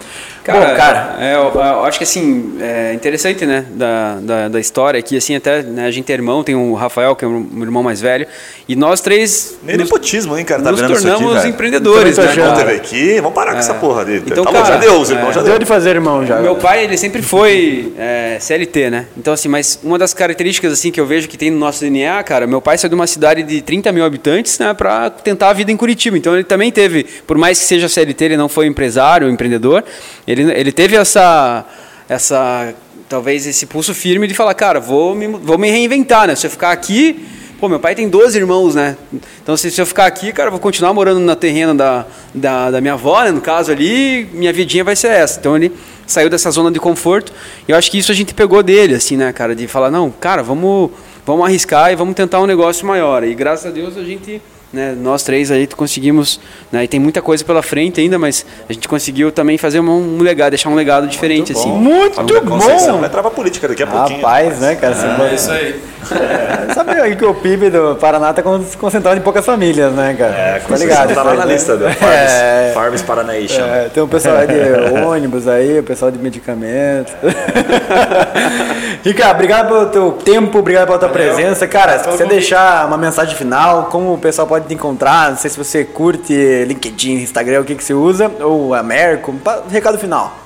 [0.47, 4.61] Cara, Bom, cara é, eu, eu, acho que assim, é interessante, né, da, da, da
[4.61, 7.49] história aqui, assim, até né, a gente é irmão, tem o Rafael, que é o
[7.61, 8.29] irmão mais velho,
[8.69, 9.59] e nós três...
[9.65, 12.33] Nem nos, nepotismo, hein, cara, tá nos tornamos aqui, empreendedores, né?
[12.37, 12.71] Cara?
[12.71, 13.55] aqui, vamos parar é.
[13.55, 14.23] com essa porra ali.
[14.25, 15.51] Então, tá cara, já deu, os irmãos é, já deu.
[15.51, 16.39] Deu de fazer irmão já.
[16.39, 19.07] Meu pai, ele sempre foi é, CLT, né?
[19.17, 22.23] Então, assim, mas uma das características, assim, que eu vejo que tem no nosso DNA,
[22.23, 25.53] cara, meu pai saiu de uma cidade de 30 mil habitantes, né, pra tentar a
[25.53, 26.17] vida em Curitiba.
[26.17, 29.85] Então, ele também teve, por mais que seja CLT, ele não foi empresário, empreendedor,
[30.27, 31.65] ele, ele teve essa
[32.09, 32.73] essa,
[33.09, 36.35] talvez esse pulso firme de falar, cara, vou me, vou me reinventar, né?
[36.35, 37.27] Se eu ficar aqui,
[37.59, 38.97] pô, meu pai tem 12 irmãos, né?
[39.43, 42.81] Então se, se eu ficar aqui, cara, vou continuar morando na terreno da, da, da
[42.81, 43.31] minha avó, né?
[43.31, 45.39] No caso ali, minha vidinha vai ser essa.
[45.41, 45.73] Então ele
[46.07, 47.33] saiu dessa zona de conforto.
[47.67, 49.55] E eu acho que isso a gente pegou dele, assim, né, cara?
[49.55, 50.91] De falar, não, cara, vamos,
[51.25, 53.25] vamos arriscar e vamos tentar um negócio maior.
[53.25, 54.41] E graças a Deus a gente
[54.73, 56.41] né, nós três aí conseguimos,
[56.73, 59.91] né, e tem muita coisa pela frente ainda, mas a gente conseguiu também fazer um,
[59.91, 61.73] um legado, deixar um legado diferente muito assim.
[61.73, 62.59] Muito bom.
[62.59, 64.21] Vai entrar política daqui a pouquinho.
[64.21, 64.95] Rapaz, né, cara?
[64.95, 65.81] É, é isso aí.
[66.11, 68.43] É, sabe que o PIB do Paraná está
[68.79, 70.33] concentrado em poucas famílias, né, cara?
[70.33, 71.15] É, tá ligado?
[71.15, 73.65] Tá lá na lista do Farms, é, Farms Paranation.
[73.65, 74.55] É, tem o pessoal de
[75.05, 77.13] ônibus aí, o pessoal de medicamentos.
[79.05, 81.35] Ricardo, obrigado pelo teu tempo, obrigado pela tua Valeu.
[81.35, 81.67] presença.
[81.67, 85.51] Cara, se você deixar uma mensagem final, como o pessoal pode te encontrar, não sei
[85.51, 86.33] se você curte
[86.65, 89.35] LinkedIn, Instagram, o que, que você usa, ou a Merco,
[89.71, 90.37] recado final.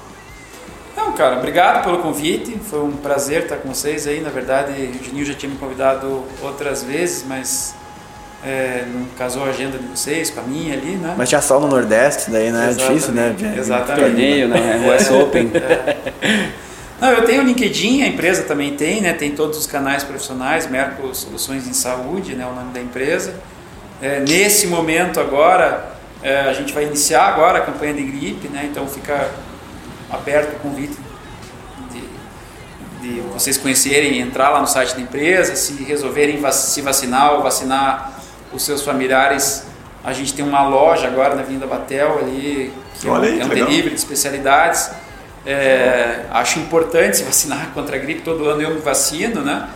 [0.96, 2.58] Não, cara, obrigado pelo convite.
[2.68, 4.20] Foi um prazer estar com vocês aí.
[4.20, 7.74] Na verdade, o Juninho já tinha me convidado outras vezes, mas
[8.44, 11.14] é, não casou a agenda de vocês com a minha ali, né?
[11.16, 12.70] Mas tinha sol no Nordeste, daí né?
[12.70, 13.34] é difícil, né?
[13.56, 14.04] Exatamente.
[14.04, 14.80] Torneio, né?
[14.96, 15.50] US Open.
[15.54, 16.50] É.
[17.00, 19.14] Não, eu tenho o LinkedIn, a empresa também tem, né?
[19.14, 22.46] Tem todos os canais profissionais, Merco Soluções em Saúde, né?
[22.46, 23.34] O nome da empresa.
[24.02, 25.92] É, nesse momento agora,
[26.22, 28.68] é, a gente vai iniciar agora a campanha de gripe, né?
[28.70, 29.30] Então fica
[30.10, 30.96] aberto o convite
[31.90, 32.02] de,
[33.02, 38.20] de vocês conhecerem, entrar lá no site da empresa, se resolverem se vacinar ou vacinar
[38.52, 39.66] os seus familiares.
[40.02, 43.44] A gente tem uma loja agora na Avenida Batel ali, que é um, aí, é
[43.44, 44.90] um delivery de especialidades.
[45.44, 49.68] É, acho importante se vacinar contra a gripe, todo ano eu me vacino, né?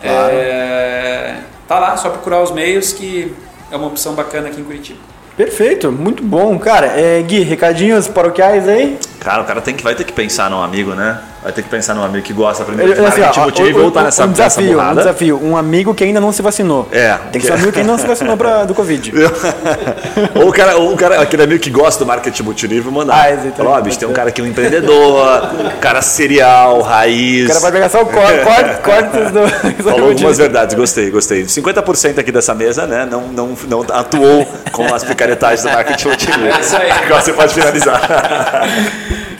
[0.00, 0.32] Claro.
[0.32, 3.34] É, tá lá, só procurar os meios que
[3.70, 4.98] é uma opção bacana aqui em Curitiba.
[5.36, 6.58] Perfeito, muito bom.
[6.58, 8.98] Cara, é, Gui, recadinhos paroquiais aí?
[9.20, 11.20] Cara, o cara tem que, vai ter que pensar num amigo, né?
[11.48, 13.72] Vai ter que pensar num amigo que gosta primeiro de assim, marketing assim, ó, e
[13.72, 16.86] voltar nessa, um desafio, nessa Um desafio, um amigo que ainda não se vacinou.
[16.92, 17.16] É.
[17.32, 19.14] Tem que ser um amigo que ainda não se vacinou pra, do Covid.
[20.36, 23.14] ou o cara, ou um cara, aquele amigo que gosta do marketing multinível, mandar.
[23.18, 23.62] Ah, exatamente.
[23.62, 25.40] Ó, bicho, tem um cara aqui, um empreendedor,
[25.80, 27.46] cara serial, raiz.
[27.46, 29.84] O cara vai pegar só o corte, corte, cortes do...
[29.84, 31.44] Falou algumas verdades, gostei, gostei.
[31.44, 36.54] 50% aqui dessa mesa, né, não, não, não atuou com as picaretagens do marketing multinível.
[36.54, 36.90] É isso aí.
[36.90, 38.02] Agora você pode finalizar.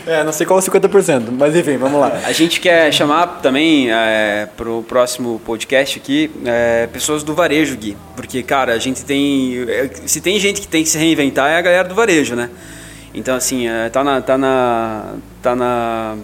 [0.09, 2.11] É, não sei qual é o 50%, mas enfim, vamos lá.
[2.25, 7.77] A gente quer chamar também é, para o próximo podcast aqui é, pessoas do varejo,
[7.77, 7.95] Gui.
[8.15, 9.65] Porque, cara, a gente tem.
[9.69, 12.49] é, Se tem gente que tem que se reinventar, é a galera do varejo, né?
[13.13, 14.19] Então, assim, é, tá na.
[14.19, 15.13] Tá na,
[15.43, 16.17] tá na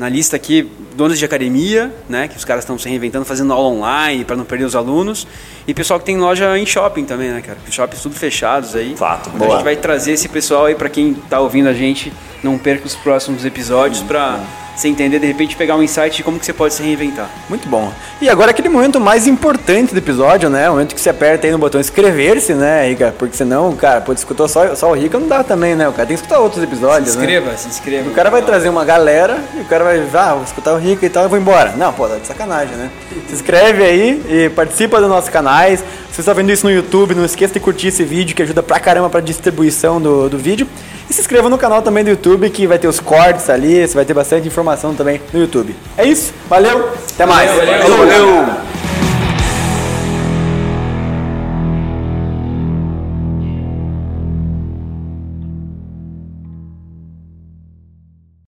[0.00, 0.66] na lista aqui,
[0.96, 4.46] donos de academia, né, que os caras estão se reinventando, fazendo aula online para não
[4.46, 5.26] perder os alunos,
[5.68, 7.58] e pessoal que tem loja em shopping também, né, cara?
[7.70, 8.96] Shoppings tudo fechados aí.
[8.96, 9.50] Fato, Então boa.
[9.50, 12.10] a gente vai trazer esse pessoal aí para quem tá ouvindo a gente,
[12.42, 14.42] não perca os próximos episódios para
[14.80, 17.28] você entender de repente pegar um insight de como que você pode se reinventar.
[17.48, 17.92] Muito bom.
[18.20, 20.68] E agora aquele momento mais importante do episódio, né?
[20.68, 23.14] O momento que você aperta aí no botão inscrever-se, né, Rica?
[23.18, 25.88] Porque senão, cara, pô, escutou só, só o Rica não dá também, né?
[25.88, 27.24] O cara tem que escutar outros episódios, Se né?
[27.24, 28.10] inscreva, se inscreva.
[28.10, 31.04] O cara vai trazer uma galera e o cara vai, ah, vou escutar o Rica
[31.04, 31.74] e tal, eu vou embora.
[31.76, 32.90] Não, pô, tá de sacanagem, né?
[33.28, 35.80] Se inscreve aí e participa dos nossos canais.
[35.80, 38.62] Se você está vendo isso no YouTube, não esqueça de curtir esse vídeo que ajuda
[38.62, 40.66] pra caramba pra distribuição do, do vídeo.
[41.08, 43.94] E se inscreva no canal também do YouTube que vai ter os cortes ali, você
[43.94, 45.74] vai ter bastante informação também no YouTube.
[45.96, 47.50] É isso, valeu, até mais.
[47.50, 47.96] Valeu, valeu.
[47.98, 48.79] Valeu, valeu.